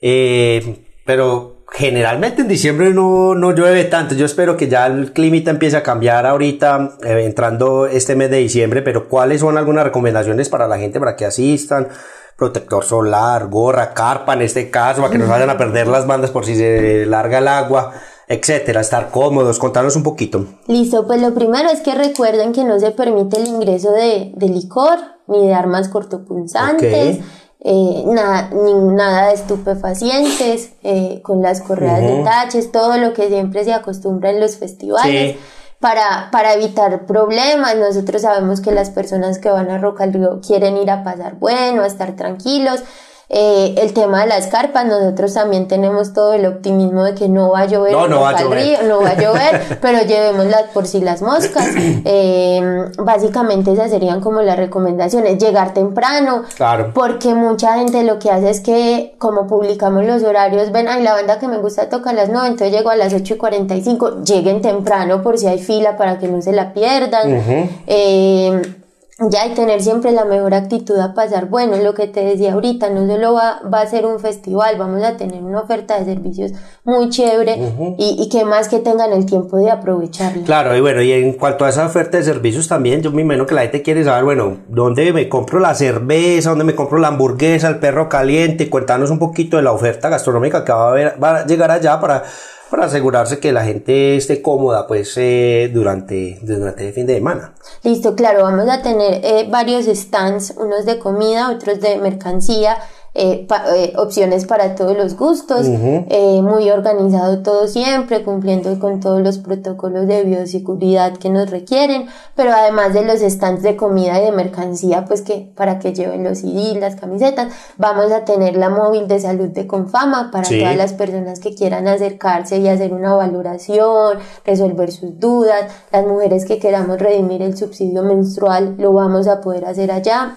eh, 0.00 0.84
pero 1.06 1.64
generalmente 1.70 2.42
en 2.42 2.48
diciembre 2.48 2.90
no, 2.90 3.36
no, 3.36 3.52
llueve 3.52 3.84
tanto. 3.84 4.16
Yo 4.16 4.26
espero 4.26 4.56
que 4.56 4.68
ya 4.68 4.86
el 4.86 5.12
clima 5.12 5.48
empiece 5.48 5.76
a 5.76 5.84
cambiar 5.84 6.26
ahorita, 6.26 6.98
eh, 7.04 7.24
entrando 7.24 7.86
este 7.86 8.16
mes 8.16 8.28
de 8.28 8.38
diciembre, 8.38 8.82
pero 8.82 9.08
¿cuáles 9.08 9.40
son 9.40 9.56
algunas 9.56 9.84
recomendaciones 9.84 10.48
para 10.48 10.66
la 10.66 10.78
gente 10.78 10.98
para 10.98 11.14
que 11.16 11.24
asistan? 11.24 11.88
protector 12.34 12.82
solar, 12.82 13.46
gorra, 13.46 13.94
carpa 13.94 14.32
en 14.32 14.42
este 14.42 14.68
caso, 14.68 15.00
para 15.00 15.12
que 15.12 15.18
no 15.18 15.28
vayan 15.28 15.50
a 15.50 15.56
perder 15.56 15.86
las 15.86 16.08
bandas 16.08 16.30
por 16.30 16.44
si 16.44 16.56
se 16.56 17.06
larga 17.06 17.38
el 17.38 17.46
agua 17.46 17.92
etcétera, 18.32 18.80
estar 18.80 19.10
cómodos, 19.10 19.58
contanos 19.58 19.94
un 19.94 20.02
poquito. 20.02 20.46
Listo, 20.66 21.06
pues 21.06 21.20
lo 21.20 21.34
primero 21.34 21.68
es 21.68 21.80
que 21.80 21.94
recuerden 21.94 22.52
que 22.52 22.64
no 22.64 22.80
se 22.80 22.90
permite 22.90 23.38
el 23.38 23.46
ingreso 23.46 23.92
de, 23.92 24.32
licor 24.40 24.98
ni 25.26 25.46
de 25.46 25.54
armas 25.54 25.88
cortopunzantes. 25.88 27.20
Eh, 27.64 28.02
nada, 28.06 28.50
ni, 28.50 28.72
nada 28.72 29.28
de 29.28 29.34
estupefacientes, 29.34 30.70
eh, 30.82 31.20
con 31.22 31.42
las 31.42 31.60
correas 31.60 32.00
de 32.00 32.24
taches, 32.24 32.72
todo 32.72 32.96
lo 32.96 33.12
que 33.12 33.28
siempre 33.28 33.64
se 33.64 33.72
acostumbra 33.72 34.30
en 34.30 34.40
los 34.40 34.56
festivales. 34.56 35.36
Para, 35.78 36.30
para 36.30 36.54
evitar 36.54 37.06
problemas, 37.06 37.76
nosotros 37.76 38.22
sabemos 38.22 38.60
que 38.60 38.72
las 38.72 38.90
personas 38.90 39.38
que 39.38 39.50
van 39.50 39.68
a 39.68 39.78
Roca 39.78 40.04
al 40.04 40.12
Río 40.12 40.40
quieren 40.40 40.76
ir 40.76 40.90
a 40.90 41.04
pasar 41.04 41.34
bueno, 41.38 41.82
a 41.82 41.86
estar 41.86 42.16
tranquilos, 42.16 42.82
eh, 43.28 43.74
el 43.78 43.94
tema 43.94 44.20
de 44.22 44.26
las 44.26 44.48
carpas, 44.48 44.84
nosotros 44.84 45.32
también 45.34 45.66
tenemos 45.66 46.12
todo 46.12 46.34
el 46.34 46.44
optimismo 46.44 47.04
de 47.04 47.14
que 47.14 47.28
no 47.28 47.50
va 47.50 47.60
a 47.60 47.66
llover, 47.66 47.92
no, 47.92 48.06
no 48.06 48.20
va 48.20 48.30
a 48.30 48.42
llover. 48.42 48.84
no 48.84 49.00
va 49.00 49.10
a 49.10 49.16
llover, 49.16 49.78
pero 49.80 50.02
llevémoslas 50.02 50.64
por 50.74 50.86
si 50.86 51.00
las 51.00 51.22
moscas. 51.22 51.68
Eh, 51.76 52.90
básicamente 52.98 53.72
esas 53.72 53.90
serían 53.90 54.20
como 54.20 54.42
las 54.42 54.56
recomendaciones, 54.56 55.38
llegar 55.38 55.72
temprano, 55.72 56.42
claro. 56.56 56.90
porque 56.94 57.34
mucha 57.34 57.78
gente 57.78 58.02
lo 58.02 58.18
que 58.18 58.30
hace 58.30 58.50
es 58.50 58.60
que 58.60 59.14
como 59.18 59.46
publicamos 59.46 60.04
los 60.04 60.22
horarios, 60.22 60.72
ven, 60.72 60.88
ay, 60.88 61.02
la 61.02 61.12
banda 61.14 61.38
que 61.38 61.48
me 61.48 61.58
gusta 61.58 61.88
toca 61.88 62.10
a 62.10 62.12
las 62.12 62.28
9, 62.28 62.48
entonces 62.48 62.76
llego 62.76 62.90
a 62.90 62.96
las 62.96 63.14
8 63.14 63.34
y 63.34 63.36
45, 63.38 64.22
lleguen 64.24 64.60
temprano 64.60 65.22
por 65.22 65.38
si 65.38 65.46
hay 65.46 65.58
fila 65.58 65.96
para 65.96 66.18
que 66.18 66.28
no 66.28 66.42
se 66.42 66.52
la 66.52 66.72
pierdan. 66.74 67.42
eh, 67.86 68.81
ya 69.18 69.46
y 69.46 69.54
tener 69.54 69.82
siempre 69.82 70.10
la 70.12 70.24
mejor 70.24 70.54
actitud 70.54 70.98
a 70.98 71.14
pasar. 71.14 71.46
Bueno, 71.46 71.76
lo 71.76 71.94
que 71.94 72.06
te 72.06 72.24
decía 72.24 72.54
ahorita, 72.54 72.90
no 72.90 73.06
solo 73.06 73.34
va, 73.34 73.60
va 73.72 73.82
a 73.82 73.86
ser 73.86 74.06
un 74.06 74.18
festival, 74.18 74.76
vamos 74.78 75.02
a 75.02 75.16
tener 75.16 75.42
una 75.42 75.60
oferta 75.60 75.98
de 75.98 76.06
servicios 76.06 76.52
muy 76.84 77.10
chévere 77.10 77.56
y, 77.98 78.16
y, 78.18 78.28
que 78.28 78.44
más 78.44 78.68
que 78.68 78.78
tengan 78.78 79.12
el 79.12 79.26
tiempo 79.26 79.58
de 79.58 79.70
aprovecharlo. 79.70 80.44
Claro, 80.44 80.74
y 80.76 80.80
bueno, 80.80 81.02
y 81.02 81.12
en 81.12 81.34
cuanto 81.34 81.64
a 81.64 81.68
esa 81.68 81.86
oferta 81.86 82.16
de 82.16 82.24
servicios 82.24 82.68
también, 82.68 83.02
yo 83.02 83.12
me 83.12 83.22
imagino 83.22 83.46
que 83.46 83.54
la 83.54 83.62
gente 83.62 83.82
quiere 83.82 84.02
saber, 84.02 84.24
bueno, 84.24 84.58
¿dónde 84.68 85.12
me 85.12 85.28
compro 85.28 85.60
la 85.60 85.74
cerveza? 85.74 86.50
¿Dónde 86.50 86.64
me 86.64 86.74
compro 86.74 86.98
la 86.98 87.08
hamburguesa, 87.08 87.68
el 87.68 87.78
perro 87.78 88.08
caliente? 88.08 88.70
Cuéntanos 88.70 89.10
un 89.10 89.18
poquito 89.18 89.58
de 89.58 89.62
la 89.62 89.72
oferta 89.72 90.08
gastronómica 90.08 90.64
que 90.64 90.72
va 90.72 90.86
a, 90.86 90.90
haber, 90.90 91.22
va 91.22 91.36
a 91.40 91.46
llegar 91.46 91.70
allá 91.70 92.00
para 92.00 92.24
para 92.72 92.86
asegurarse 92.86 93.38
que 93.38 93.52
la 93.52 93.64
gente 93.64 94.16
esté 94.16 94.40
cómoda 94.40 94.86
pues 94.86 95.12
eh, 95.18 95.70
durante, 95.74 96.38
durante 96.40 96.88
el 96.88 96.94
fin 96.94 97.06
de 97.06 97.16
semana. 97.16 97.52
Listo, 97.82 98.14
claro, 98.14 98.44
vamos 98.44 98.66
a 98.66 98.80
tener 98.80 99.20
eh, 99.22 99.46
varios 99.50 99.84
stands, 99.84 100.54
unos 100.56 100.86
de 100.86 100.98
comida, 100.98 101.50
otros 101.50 101.80
de 101.80 101.98
mercancía, 101.98 102.78
eh, 103.14 103.46
eh, 103.76 103.92
opciones 103.98 104.46
para 104.46 104.74
todos 104.74 104.96
los 104.96 105.18
gustos, 105.18 105.66
eh, 105.66 106.40
muy 106.42 106.70
organizado 106.70 107.42
todo 107.42 107.68
siempre, 107.68 108.22
cumpliendo 108.22 108.78
con 108.78 109.00
todos 109.00 109.20
los 109.20 109.36
protocolos 109.36 110.06
de 110.06 110.22
bioseguridad 110.22 111.18
que 111.18 111.28
nos 111.28 111.50
requieren, 111.50 112.06
pero 112.34 112.52
además 112.52 112.94
de 112.94 113.04
los 113.04 113.20
stands 113.20 113.62
de 113.62 113.76
comida 113.76 114.18
y 114.18 114.24
de 114.24 114.32
mercancía, 114.32 115.04
pues 115.04 115.20
que 115.20 115.52
para 115.54 115.78
que 115.78 115.92
lleven 115.92 116.24
los 116.24 116.38
CD, 116.38 116.80
las 116.80 116.96
camisetas, 116.96 117.52
vamos 117.76 118.10
a 118.12 118.24
tener 118.24 118.56
la 118.56 118.70
móvil 118.70 119.06
de 119.08 119.20
salud 119.20 119.48
de 119.48 119.66
Confama 119.66 120.30
para 120.30 120.48
todas 120.48 120.76
las 120.76 120.94
personas 120.94 121.38
que 121.38 121.54
quieran 121.54 121.88
acercarse 121.88 122.56
y 122.58 122.68
hacer 122.68 122.94
una 122.94 123.14
valoración, 123.14 124.20
resolver 124.46 124.90
sus 124.90 125.20
dudas, 125.20 125.70
las 125.92 126.06
mujeres 126.06 126.46
que 126.46 126.58
queramos 126.58 126.98
redimir 126.98 127.42
el 127.42 127.58
subsidio 127.58 128.02
menstrual, 128.02 128.76
lo 128.78 128.94
vamos 128.94 129.28
a 129.28 129.42
poder 129.42 129.66
hacer 129.66 129.92
allá 129.92 130.36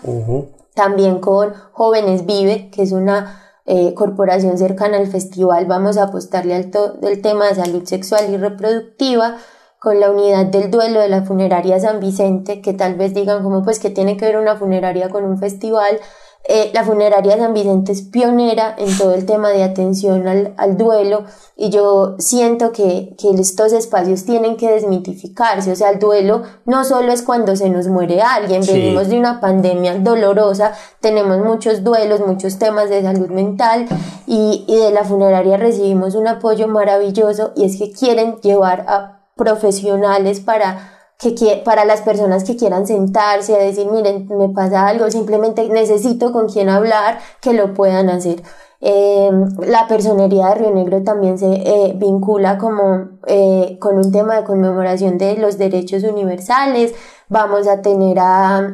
también 0.76 1.20
con 1.20 1.54
Jóvenes 1.72 2.26
Vive, 2.26 2.70
que 2.70 2.84
es 2.84 2.92
una 2.92 3.42
eh, 3.66 3.96
corporación 3.96 4.60
cercana 4.60 4.98
al 4.98 5.08
festival. 5.08 5.66
Vamos 5.66 5.98
a 5.98 6.04
apostarle 6.04 6.54
al 6.54 6.70
del 7.02 7.22
tema 7.22 7.48
de 7.48 7.56
salud 7.56 7.84
sexual 7.86 8.30
y 8.30 8.38
reproductiva 8.38 9.38
con 9.80 10.00
la 10.00 10.12
unidad 10.12 10.46
del 10.46 10.70
duelo 10.70 11.00
de 11.00 11.10
la 11.10 11.24
funeraria 11.24 11.80
San 11.80 12.00
Vicente, 12.00 12.62
que 12.62 12.74
tal 12.74 12.96
vez 12.96 13.14
digan 13.14 13.42
como 13.44 13.64
pues 13.64 13.80
que 13.80 13.90
tiene 13.90 14.18
que 14.18 14.26
ver 14.26 14.38
una 14.38 14.56
funeraria 14.56 15.10
con 15.10 15.24
un 15.24 15.38
festival, 15.38 16.00
eh, 16.48 16.70
la 16.76 16.84
funeraria 16.84 17.38
San 17.38 17.56
Vicente 17.56 17.92
es 17.92 18.04
pionera 18.04 18.76
en 18.78 18.96
todo 19.00 19.16
el 19.16 19.26
tema 19.26 19.50
de 19.50 19.64
atención 19.64 20.28
al, 20.28 20.54
al 20.58 20.78
duelo 20.78 21.24
y 21.58 21.72
yo 21.72 22.16
siento 22.20 22.72
que, 22.72 23.16
que, 23.18 23.32
estos 23.32 23.74
espacios 23.74 24.26
tienen 24.26 24.56
que 24.56 24.70
desmitificarse, 24.70 25.72
o 25.72 25.76
sea, 25.76 25.90
el 25.90 25.98
duelo 25.98 26.44
no 26.66 26.84
solo 26.84 27.12
es 27.12 27.24
cuando 27.24 27.56
se 27.56 27.70
nos 27.72 27.88
muere 27.88 28.22
alguien, 28.22 28.62
venimos 28.64 29.08
de 29.08 29.18
una 29.18 29.40
pandemia 29.40 29.98
dolorosa, 29.98 30.74
tenemos 31.02 31.40
muchos 31.40 31.84
duelos, 31.84 32.20
muchos 32.20 32.60
temas 32.60 32.90
de 32.90 33.02
salud 33.02 33.30
mental 33.30 33.88
y, 34.28 34.66
y 34.68 34.76
de 34.76 34.92
la 34.92 35.04
funeraria 35.04 35.58
recibimos 35.58 36.14
un 36.14 36.28
apoyo 36.28 36.68
maravilloso 36.68 37.54
y 37.56 37.66
es 37.66 37.78
que 37.78 37.92
quieren 37.92 38.36
llevar 38.42 38.86
a 38.88 39.26
profesionales 39.36 40.42
para 40.42 40.95
que 41.18 41.62
para 41.64 41.86
las 41.86 42.02
personas 42.02 42.44
que 42.44 42.56
quieran 42.56 42.86
sentarse 42.86 43.56
a 43.56 43.60
decir, 43.60 43.88
miren, 43.90 44.28
me 44.28 44.50
pasa 44.50 44.88
algo, 44.88 45.10
simplemente 45.10 45.68
necesito 45.70 46.32
con 46.32 46.48
quien 46.50 46.70
hablar, 46.70 47.20
que 47.42 47.54
lo 47.54 47.74
puedan 47.74 48.10
hacer. 48.10 48.44
Eh, 48.82 49.32
la 49.60 49.88
personería 49.88 50.50
de 50.50 50.56
Río 50.56 50.72
Negro 50.72 51.02
también 51.04 51.40
se 51.40 51.48
eh, 51.48 51.94
vincula 51.96 52.58
como 52.58 53.08
eh, 53.26 53.78
con 53.80 53.98
un 53.98 54.12
tema 54.12 54.36
de 54.36 54.44
conmemoración 54.44 55.18
de 55.18 55.38
los 55.38 55.58
derechos 55.58 56.04
universales. 56.04 56.94
Vamos 57.30 57.68
a 57.68 57.82
tener 57.82 58.20
a, 58.20 58.74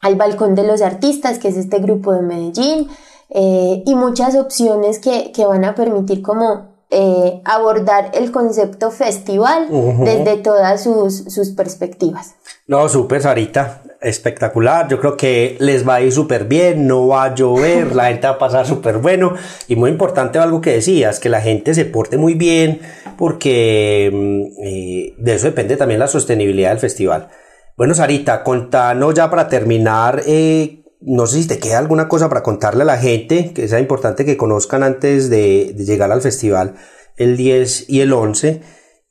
al 0.00 0.14
Balcón 0.16 0.54
de 0.54 0.64
los 0.64 0.82
Artistas, 0.82 1.38
que 1.38 1.48
es 1.48 1.56
este 1.56 1.78
grupo 1.78 2.12
de 2.12 2.22
Medellín, 2.22 2.88
y 3.28 3.94
muchas 3.96 4.36
opciones 4.36 5.00
que, 5.00 5.32
que 5.32 5.46
van 5.46 5.64
a 5.64 5.74
permitir 5.74 6.22
como 6.22 6.75
eh, 6.90 7.40
abordar 7.44 8.10
el 8.14 8.30
concepto 8.30 8.90
festival 8.90 9.68
desde 10.04 10.36
todas 10.36 10.84
sus, 10.84 11.24
sus 11.32 11.50
perspectivas. 11.50 12.36
No, 12.68 12.88
súper, 12.88 13.22
Sarita, 13.22 13.82
espectacular. 14.00 14.88
Yo 14.88 15.00
creo 15.00 15.16
que 15.16 15.56
les 15.58 15.86
va 15.86 15.96
a 15.96 16.00
ir 16.00 16.12
súper 16.12 16.44
bien, 16.44 16.86
no 16.86 17.08
va 17.08 17.24
a 17.24 17.34
llover, 17.34 17.94
la 17.94 18.06
gente 18.06 18.26
va 18.26 18.34
a 18.34 18.38
pasar 18.38 18.66
súper 18.66 18.98
bueno. 18.98 19.34
Y 19.68 19.76
muy 19.76 19.90
importante 19.90 20.38
algo 20.38 20.60
que 20.60 20.72
decías, 20.72 21.18
que 21.18 21.28
la 21.28 21.40
gente 21.40 21.74
se 21.74 21.84
porte 21.84 22.18
muy 22.18 22.34
bien, 22.34 22.80
porque 23.18 24.10
mm, 24.12 24.64
eh, 24.64 25.14
de 25.18 25.34
eso 25.34 25.46
depende 25.46 25.76
también 25.76 26.00
la 26.00 26.08
sostenibilidad 26.08 26.70
del 26.70 26.78
festival. 26.78 27.28
Bueno, 27.76 27.94
Sarita, 27.94 28.42
contanos 28.42 29.14
ya 29.14 29.28
para 29.28 29.48
terminar. 29.48 30.22
Eh, 30.26 30.82
no 31.06 31.28
sé 31.28 31.40
si 31.40 31.48
te 31.48 31.60
queda 31.60 31.78
alguna 31.78 32.08
cosa 32.08 32.28
para 32.28 32.42
contarle 32.42 32.82
a 32.82 32.86
la 32.86 32.98
gente, 32.98 33.52
que 33.54 33.68
sea 33.68 33.78
importante 33.78 34.24
que 34.24 34.36
conozcan 34.36 34.82
antes 34.82 35.30
de, 35.30 35.72
llegar 35.78 36.10
al 36.10 36.20
festival 36.20 36.74
el 37.16 37.36
10 37.36 37.88
y 37.88 38.00
el 38.00 38.12
11. 38.12 38.60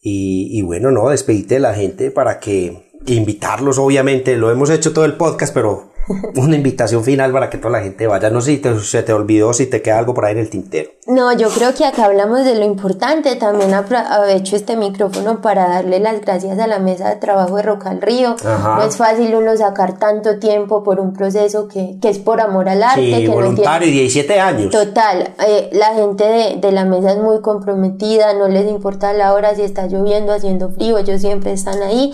Y, 0.08 0.62
bueno, 0.62 0.92
no, 0.92 1.10
despedite 1.10 1.56
de 1.56 1.62
la 1.62 1.74
gente 1.74 2.12
para 2.12 2.40
que 2.40 2.92
invitarlos, 3.08 3.80
obviamente, 3.80 4.36
lo 4.36 4.52
hemos 4.52 4.70
hecho 4.70 4.94
todo 4.94 5.06
el 5.06 5.16
podcast, 5.16 5.54
pero 5.54 5.94
una 6.36 6.56
invitación 6.56 7.04
final 7.04 7.32
para 7.32 7.50
que 7.50 7.58
toda 7.58 7.72
la 7.72 7.82
gente 7.82 8.08
vaya. 8.08 8.30
No 8.30 8.42
sé 8.42 8.52
si 8.52 8.58
te, 8.58 8.80
se 8.80 9.04
te 9.04 9.14
olvidó, 9.14 9.54
si 9.54 9.66
te 9.66 9.82
queda 9.82 10.00
algo 10.00 10.14
por 10.14 10.26
ahí 10.26 10.34
en 10.34 10.40
el 10.40 10.50
tintero. 10.50 10.92
No, 11.08 11.36
yo 11.38 11.50
creo 11.50 11.74
que 11.74 11.86
acá 11.86 12.06
hablamos 12.06 12.46
de 12.46 12.56
lo 12.56 12.66
importante. 12.66 13.36
También 13.36 13.74
aprovecho 13.74 14.56
este 14.56 14.76
micrófono 14.76 15.42
para 15.42 15.68
darle 15.68 16.00
las 16.00 16.22
gracias 16.22 16.60
a 16.60 16.68
la 16.68 16.80
mesa 16.80 17.10
de 17.10 17.16
trabajo 17.18 17.58
de 17.58 17.64
Roca 17.64 17.90
al 17.90 18.02
Río. 18.02 18.36
No 18.44 18.84
es 18.84 18.98
fácil 18.98 19.34
uno 19.36 19.56
sacar 19.58 19.98
tanto 20.00 20.40
tiempo 20.40 20.84
por 20.84 21.00
un 21.00 21.14
proceso 21.14 21.68
que, 21.68 21.98
que 22.02 22.10
es 22.10 22.20
por 22.20 22.42
amor 22.42 22.70
al 22.70 22.84
arte. 22.84 23.02
Sí, 23.02 23.26
que 23.26 23.30
voluntario, 23.30 23.88
y 23.88 23.92
17 23.92 24.40
años. 24.40 24.72
Total, 24.72 25.34
eh, 25.48 25.70
la 25.74 25.94
gente 25.94 26.24
de, 26.24 26.56
de 26.58 26.72
la 26.72 26.86
mesa 26.86 27.12
es 27.12 27.18
muy 27.18 27.42
comprometida, 27.42 28.34
no 28.34 28.48
les 28.48 28.70
importa 28.70 29.14
la 29.14 29.34
hora, 29.34 29.56
si 29.56 29.62
está 29.62 29.88
lloviendo, 29.88 30.34
haciendo 30.34 30.70
frío, 30.70 30.98
ellos 30.98 31.22
siempre 31.22 31.54
están 31.54 31.82
ahí. 31.82 32.14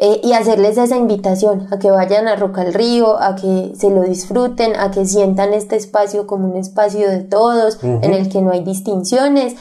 Eh, 0.00 0.20
y 0.22 0.32
hacerles 0.32 0.78
esa 0.78 0.96
invitación 0.96 1.66
a 1.72 1.80
que 1.80 1.90
vayan 1.90 2.28
a 2.28 2.36
Roca 2.36 2.60
al 2.60 2.72
Río, 2.72 3.20
a 3.20 3.34
que 3.34 3.72
se 3.76 3.90
lo 3.90 4.02
disfruten, 4.02 4.76
a 4.76 4.92
que 4.92 5.04
sientan 5.04 5.52
este 5.52 5.74
espacio 5.74 6.28
como 6.28 6.48
un 6.48 6.56
espacio 6.56 7.10
de 7.10 7.24
todos, 7.24 7.82
en 7.82 8.14
el 8.14 8.28
que 8.28 8.40
no 8.40 8.52
hay 8.52 8.62
distinciones. 8.62 9.56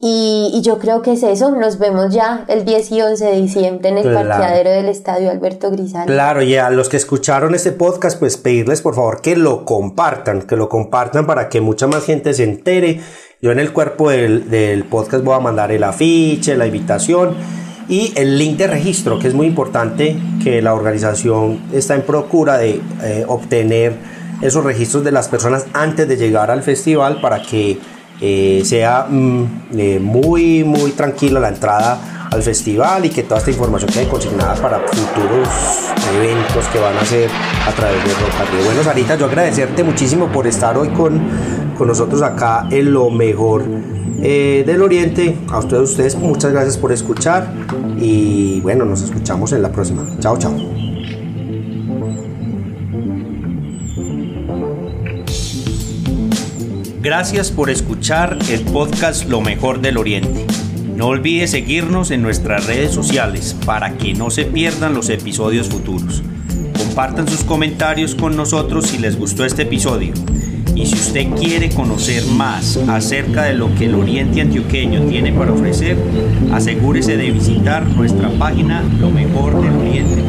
Y, 0.00 0.50
y, 0.52 0.60
yo 0.62 0.78
creo 0.78 1.02
que 1.02 1.12
es 1.12 1.22
eso, 1.22 1.52
nos 1.52 1.78
vemos 1.78 2.12
ya 2.12 2.44
el 2.48 2.64
10 2.64 2.92
y 2.92 3.00
11 3.00 3.24
de 3.24 3.40
diciembre 3.40 3.88
en 3.88 3.98
el 3.98 4.12
parqueadero 4.12 4.70
del 4.70 4.88
Estadio 4.88 5.30
Alberto 5.30 5.70
Grisal. 5.70 6.06
Claro, 6.06 6.42
y 6.42 6.56
a 6.56 6.68
los 6.68 6.88
que 6.88 6.98
escucharon 6.98 7.54
este 7.54 7.72
podcast, 7.72 8.18
pues 8.18 8.36
pedirles 8.36 8.82
por 8.82 8.94
favor 8.94 9.22
que 9.22 9.36
lo 9.36 9.64
compartan, 9.64 10.42
que 10.42 10.56
lo 10.56 10.68
compartan 10.68 11.26
para 11.26 11.48
que 11.48 11.60
mucha 11.60 11.86
más 11.86 12.04
gente 12.04 12.34
se 12.34 12.42
entere. 12.42 13.00
Yo 13.40 13.52
en 13.52 13.60
el 13.60 13.72
cuerpo 13.72 14.10
del, 14.10 14.50
del 14.50 14.84
podcast 14.84 15.24
voy 15.24 15.34
a 15.34 15.40
mandar 15.40 15.70
el 15.70 15.84
afiche, 15.84 16.56
la 16.56 16.66
invitación 16.66 17.36
y 17.88 18.12
el 18.16 18.38
link 18.38 18.56
de 18.56 18.66
registro, 18.66 19.18
que 19.18 19.28
es 19.28 19.34
muy 19.34 19.46
importante 19.46 20.16
que 20.42 20.60
la 20.60 20.74
organización 20.74 21.60
está 21.72 21.94
en 21.94 22.02
procura 22.02 22.58
de 22.58 22.80
eh, 23.02 23.24
obtener 23.28 23.94
esos 24.42 24.64
registros 24.64 25.04
de 25.04 25.12
las 25.12 25.28
personas 25.28 25.66
antes 25.72 26.08
de 26.08 26.16
llegar 26.16 26.50
al 26.50 26.62
festival 26.62 27.20
para 27.20 27.42
que 27.42 27.78
eh, 28.20 28.62
sea 28.64 29.06
mm, 29.08 29.44
eh, 29.76 29.98
muy 30.00 30.64
muy 30.64 30.92
tranquila 30.92 31.38
la 31.38 31.48
entrada 31.48 32.28
al 32.30 32.42
festival 32.42 33.04
y 33.04 33.10
que 33.10 33.22
toda 33.22 33.38
esta 33.38 33.50
información 33.50 33.90
quede 33.92 34.08
consignada 34.08 34.54
para 34.54 34.78
futuros 34.80 35.48
eventos 36.16 36.64
que 36.72 36.78
van 36.78 36.96
a 36.96 37.04
ser 37.04 37.30
a 37.66 37.72
través 37.72 38.02
de 38.04 38.10
Roca 38.14 38.64
Bueno, 38.64 38.82
Sarita, 38.82 39.16
yo 39.16 39.26
agradecerte 39.26 39.84
muchísimo 39.84 40.26
por 40.28 40.46
estar 40.46 40.76
hoy 40.76 40.88
con, 40.88 41.20
con 41.78 41.88
nosotros 41.88 42.22
acá 42.22 42.66
en 42.70 42.92
lo 42.92 43.10
mejor 43.10 43.64
eh, 44.22 44.64
del 44.66 44.82
Oriente. 44.82 45.36
A 45.48 45.58
ustedes, 45.58 45.90
ustedes, 45.90 46.16
muchas 46.16 46.52
gracias 46.52 46.76
por 46.76 46.92
escuchar 46.92 47.52
y 47.98 48.60
bueno, 48.60 48.84
nos 48.84 49.02
escuchamos 49.02 49.52
en 49.52 49.62
la 49.62 49.72
próxima. 49.72 50.06
Chao, 50.20 50.38
chao. 50.38 50.54
Gracias 57.00 57.52
por 57.52 57.70
escuchar 57.70 58.36
el 58.50 58.62
podcast 58.62 59.28
Lo 59.28 59.40
mejor 59.40 59.80
del 59.80 59.96
Oriente. 59.96 60.44
No 60.96 61.08
olvide 61.08 61.46
seguirnos 61.46 62.10
en 62.10 62.22
nuestras 62.22 62.66
redes 62.66 62.92
sociales 62.92 63.54
para 63.64 63.96
que 63.96 64.14
no 64.14 64.30
se 64.30 64.44
pierdan 64.44 64.94
los 64.94 65.08
episodios 65.10 65.68
futuros. 65.68 66.22
Compartan 66.76 67.28
sus 67.28 67.44
comentarios 67.44 68.14
con 68.14 68.34
nosotros 68.34 68.86
si 68.86 68.98
les 68.98 69.16
gustó 69.16 69.44
este 69.44 69.62
episodio 69.62 70.14
y 70.76 70.84
si 70.84 70.94
usted 70.94 71.26
quiere 71.40 71.70
conocer 71.70 72.24
más 72.26 72.76
acerca 72.88 73.44
de 73.44 73.54
lo 73.54 73.74
que 73.74 73.86
el 73.86 73.94
Oriente 73.94 74.42
Antioqueño 74.42 75.06
tiene 75.08 75.32
para 75.32 75.52
ofrecer, 75.52 75.96
asegúrese 76.52 77.16
de 77.16 77.30
visitar 77.30 77.86
nuestra 77.88 78.28
página 78.38 78.84
Lo 79.00 79.10
Mejor 79.10 79.60
del 79.62 79.74
Oriente. 79.74 80.22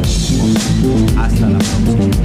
Hasta 1.16 1.50
la 1.50 1.58
próxima. 1.58 2.18